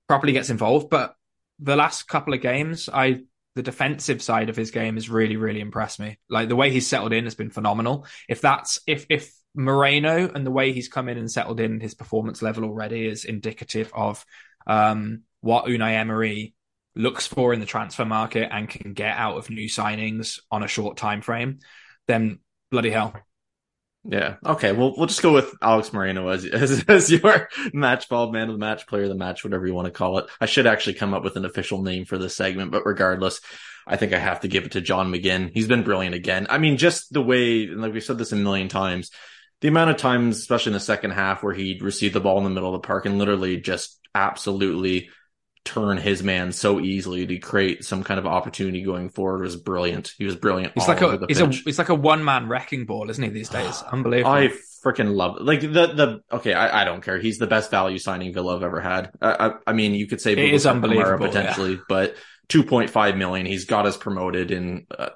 [0.06, 1.14] properly gets involved, but
[1.58, 3.22] the last couple of games, I
[3.54, 6.18] the defensive side of his game has really, really impressed me.
[6.30, 8.06] Like the way he's settled in has been phenomenal.
[8.28, 11.94] If that's if if Moreno and the way he's come in and settled in his
[11.94, 14.24] performance level already is indicative of
[14.66, 16.54] um, what Unai Emery
[16.94, 20.68] looks for in the transfer market and can get out of new signings on a
[20.68, 21.58] short time frame,
[22.06, 22.38] then
[22.70, 23.14] bloody hell,
[24.04, 24.36] yeah.
[24.44, 24.72] Okay.
[24.72, 28.54] Well, we'll just go with Alex Moreno as, as, as your match ball man of
[28.54, 30.26] the match, player of the match, whatever you want to call it.
[30.40, 33.40] I should actually come up with an official name for this segment, but regardless,
[33.86, 35.50] I think I have to give it to John McGinn.
[35.52, 36.46] He's been brilliant again.
[36.48, 39.10] I mean, just the way, like we've said this a million times,
[39.60, 42.44] the amount of times, especially in the second half, where he'd receive the ball in
[42.44, 45.10] the middle of the park and literally just absolutely
[45.64, 50.14] turn his man so easily to create some kind of opportunity going forward was brilliant.
[50.16, 50.72] He was brilliant.
[50.74, 53.30] He's like a he's a he's like a one man wrecking ball, isn't he?
[53.30, 54.30] These days, unbelievable.
[54.30, 54.50] I
[54.84, 55.42] freaking love it.
[55.42, 56.54] like the the okay.
[56.54, 57.18] I, I don't care.
[57.18, 59.10] He's the best value signing Villa have ever had.
[59.20, 61.80] I, I, I mean, you could say it is unbelievable potentially, yeah.
[61.88, 62.16] but
[62.48, 63.44] two point five million.
[63.44, 64.86] He's got us promoted in.
[64.96, 65.10] Uh,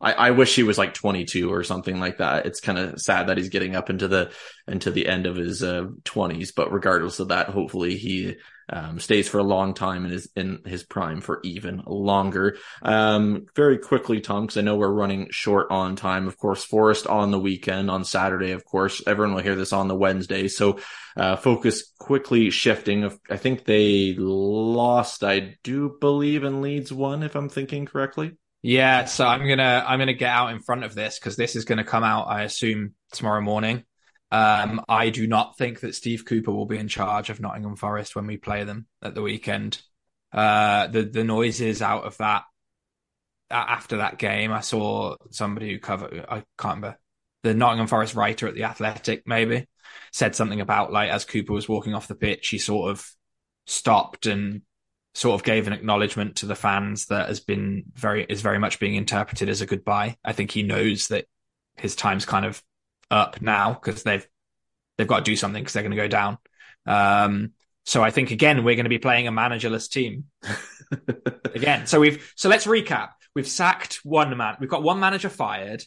[0.00, 2.46] I, I wish he was like 22 or something like that.
[2.46, 4.32] It's kind of sad that he's getting up into the
[4.66, 8.36] into the end of his uh, 20s, but regardless of that, hopefully he
[8.72, 12.56] um, stays for a long time and is in his prime for even longer.
[12.82, 16.28] Um, very quickly, Tom, because I know we're running short on time.
[16.28, 18.52] Of course, Forest on the weekend on Saturday.
[18.52, 20.48] Of course, everyone will hear this on the Wednesday.
[20.48, 20.78] So
[21.16, 23.10] uh, focus quickly shifting.
[23.28, 25.24] I think they lost.
[25.24, 28.36] I do believe in Leeds one, if I'm thinking correctly.
[28.62, 31.64] Yeah, so I'm gonna I'm gonna get out in front of this because this is
[31.64, 33.84] gonna come out, I assume, tomorrow morning.
[34.30, 38.14] Um, I do not think that Steve Cooper will be in charge of Nottingham Forest
[38.14, 39.80] when we play them at the weekend.
[40.30, 42.44] Uh, the the noises out of that
[43.50, 46.24] after that game, I saw somebody who covered.
[46.28, 46.98] I can't remember
[47.42, 49.66] the Nottingham Forest writer at the Athletic maybe
[50.12, 53.06] said something about like as Cooper was walking off the pitch, he sort of
[53.66, 54.62] stopped and
[55.14, 58.78] sort of gave an acknowledgement to the fans that has been very is very much
[58.78, 60.16] being interpreted as a goodbye.
[60.24, 61.26] I think he knows that
[61.76, 62.62] his time's kind of
[63.10, 64.26] up now because they've
[64.96, 66.38] they've got to do something because they're going to go down.
[66.86, 67.52] Um,
[67.84, 70.24] so I think again we're going to be playing a managerless team
[71.44, 71.86] again.
[71.86, 73.10] So we've so let's recap.
[73.34, 74.56] We've sacked one man.
[74.60, 75.82] We've got one manager fired,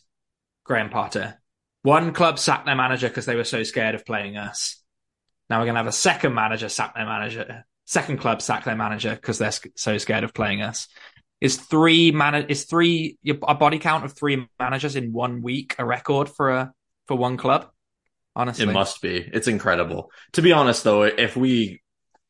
[0.66, 1.40] Graham Potter.
[1.82, 4.82] One club sacked their manager because they were so scared of playing us.
[5.50, 8.76] Now we're going to have a second manager sack their manager second club sack their
[8.76, 10.88] manager because they're so scared of playing us.
[11.42, 15.86] Is three man is three a body count of three managers in one week a
[15.86, 16.74] record for a
[17.08, 17.70] for one club?
[18.36, 19.18] Honestly, it must be.
[19.18, 20.12] It's incredible.
[20.34, 21.82] To be honest, though, if we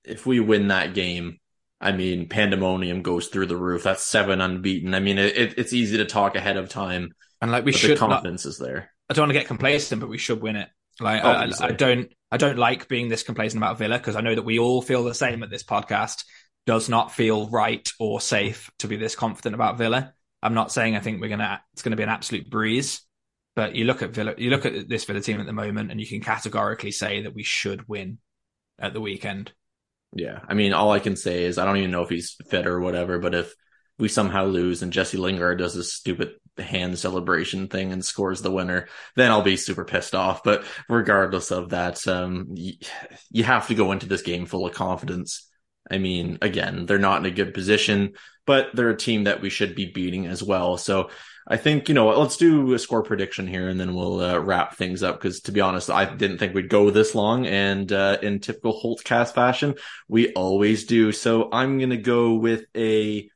[0.03, 1.39] if we win that game,
[1.79, 3.83] I mean, pandemonium goes through the roof.
[3.83, 4.93] That's seven unbeaten.
[4.95, 7.91] I mean, it, it's easy to talk ahead of time, and like we should.
[7.91, 8.91] The confidence not, is there.
[9.09, 10.69] I don't want to get complacent, but we should win it.
[10.99, 14.35] Like I, I, don't I don't like being this complacent about Villa because I know
[14.35, 16.23] that we all feel the same at this podcast.
[16.65, 20.13] Does not feel right or safe to be this confident about Villa.
[20.41, 23.01] I'm not saying I think we're gonna it's gonna be an absolute breeze,
[23.55, 25.99] but you look at Villa you look at this Villa team at the moment and
[25.99, 28.19] you can categorically say that we should win
[28.79, 29.51] at the weekend.
[30.15, 30.39] Yeah.
[30.47, 32.79] I mean all I can say is I don't even know if he's fit or
[32.79, 33.53] whatever, but if
[33.97, 38.51] we somehow lose and Jesse Lingard does this stupid hand celebration thing and scores the
[38.51, 40.43] winner, then I'll be super pissed off.
[40.43, 42.77] But regardless of that, um, y-
[43.31, 45.49] you have to go into this game full of confidence.
[45.89, 48.13] I mean, again, they're not in a good position,
[48.45, 50.77] but they're a team that we should be beating as well.
[50.77, 51.09] So
[51.45, 54.77] I think, you know, let's do a score prediction here and then we'll uh, wrap
[54.77, 55.19] things up.
[55.19, 57.45] Cause to be honest, I didn't think we'd go this long.
[57.45, 59.75] And, uh, in typical Holtecast fashion,
[60.07, 61.11] we always do.
[61.11, 63.29] So I'm going to go with a,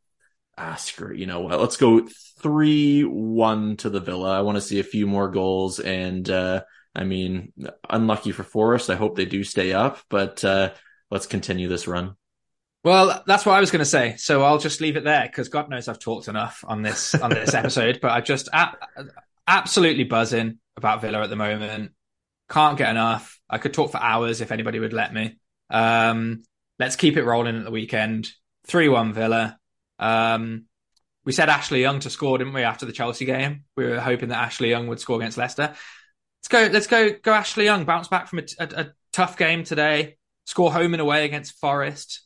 [0.57, 1.13] ah, screw.
[1.13, 1.59] You know what?
[1.59, 2.07] Let's go
[2.39, 4.37] three one to the Villa.
[4.37, 6.63] I want to see a few more goals, and uh,
[6.95, 7.53] I mean,
[7.89, 8.89] unlucky for Forest.
[8.89, 10.71] I hope they do stay up, but uh,
[11.11, 12.15] let's continue this run.
[12.83, 14.15] Well, that's what I was going to say.
[14.17, 17.29] So I'll just leave it there because God knows I've talked enough on this on
[17.31, 17.99] this episode.
[18.01, 18.75] But I just a-
[19.47, 20.59] absolutely buzzing.
[20.77, 21.91] about Villa at the moment.
[22.49, 23.39] Can't get enough.
[23.49, 25.37] I could talk for hours if anybody would let me.
[25.69, 26.43] Um,
[26.79, 28.29] let's keep it rolling at the weekend.
[28.67, 29.57] 3 1 Villa.
[29.99, 30.66] Um,
[31.27, 33.65] we said Ashley Young to score, didn't we, after the Chelsea game?
[33.75, 35.73] We were hoping that Ashley Young would score against Leicester.
[36.39, 39.65] Let's go, let's go, go Ashley Young, bounce back from a, a, a tough game
[39.65, 40.15] today,
[40.45, 42.21] score home and away against Forest.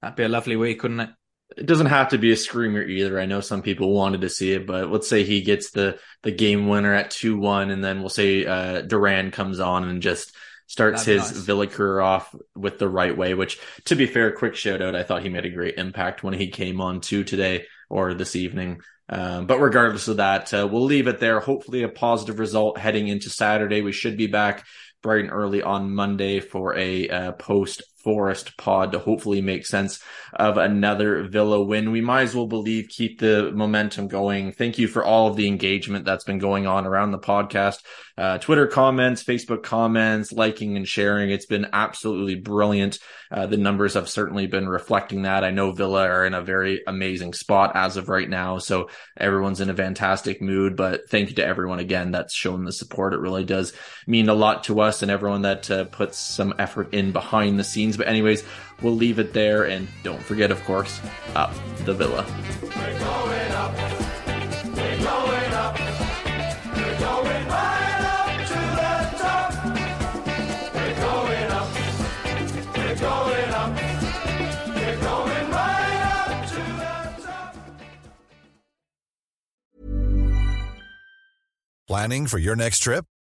[0.00, 1.10] That'd be a lovely week, wouldn't it?
[1.58, 3.20] It doesn't have to be a screamer either.
[3.20, 6.30] I know some people wanted to see it, but let's say he gets the the
[6.30, 10.34] game winner at two one, and then we'll say uh, Duran comes on and just
[10.70, 11.40] starts his nice.
[11.40, 13.34] Villa career off with the right way.
[13.34, 14.94] Which, to be fair, quick shout out.
[14.94, 18.36] I thought he made a great impact when he came on to today or this
[18.36, 18.80] evening.
[19.08, 21.40] Um, but regardless of that, uh, we'll leave it there.
[21.40, 23.82] Hopefully, a positive result heading into Saturday.
[23.82, 24.64] We should be back
[25.02, 30.00] bright and early on Monday for a uh, post Forest pod to hopefully make sense
[30.32, 31.90] of another Villa win.
[31.90, 34.52] We might as well believe keep the momentum going.
[34.52, 37.78] Thank you for all of the engagement that's been going on around the podcast.
[38.16, 41.30] Uh, Twitter comments, Facebook comments, liking and sharing.
[41.30, 42.98] It's been absolutely brilliant.
[43.30, 45.44] Uh, the numbers have certainly been reflecting that.
[45.44, 48.58] I know Villa are in a very amazing spot as of right now.
[48.58, 52.72] So everyone's in a fantastic mood, but thank you to everyone again that's shown the
[52.72, 53.14] support.
[53.14, 53.72] It really does
[54.06, 57.64] mean a lot to us and everyone that uh, puts some effort in behind the
[57.64, 57.89] scenes.
[57.96, 58.44] But anyways,
[58.82, 59.64] we'll leave it there.
[59.64, 61.00] And don't forget, of course,
[61.34, 61.52] up
[61.84, 62.26] the Villa.
[81.90, 83.04] Planning for your next trip?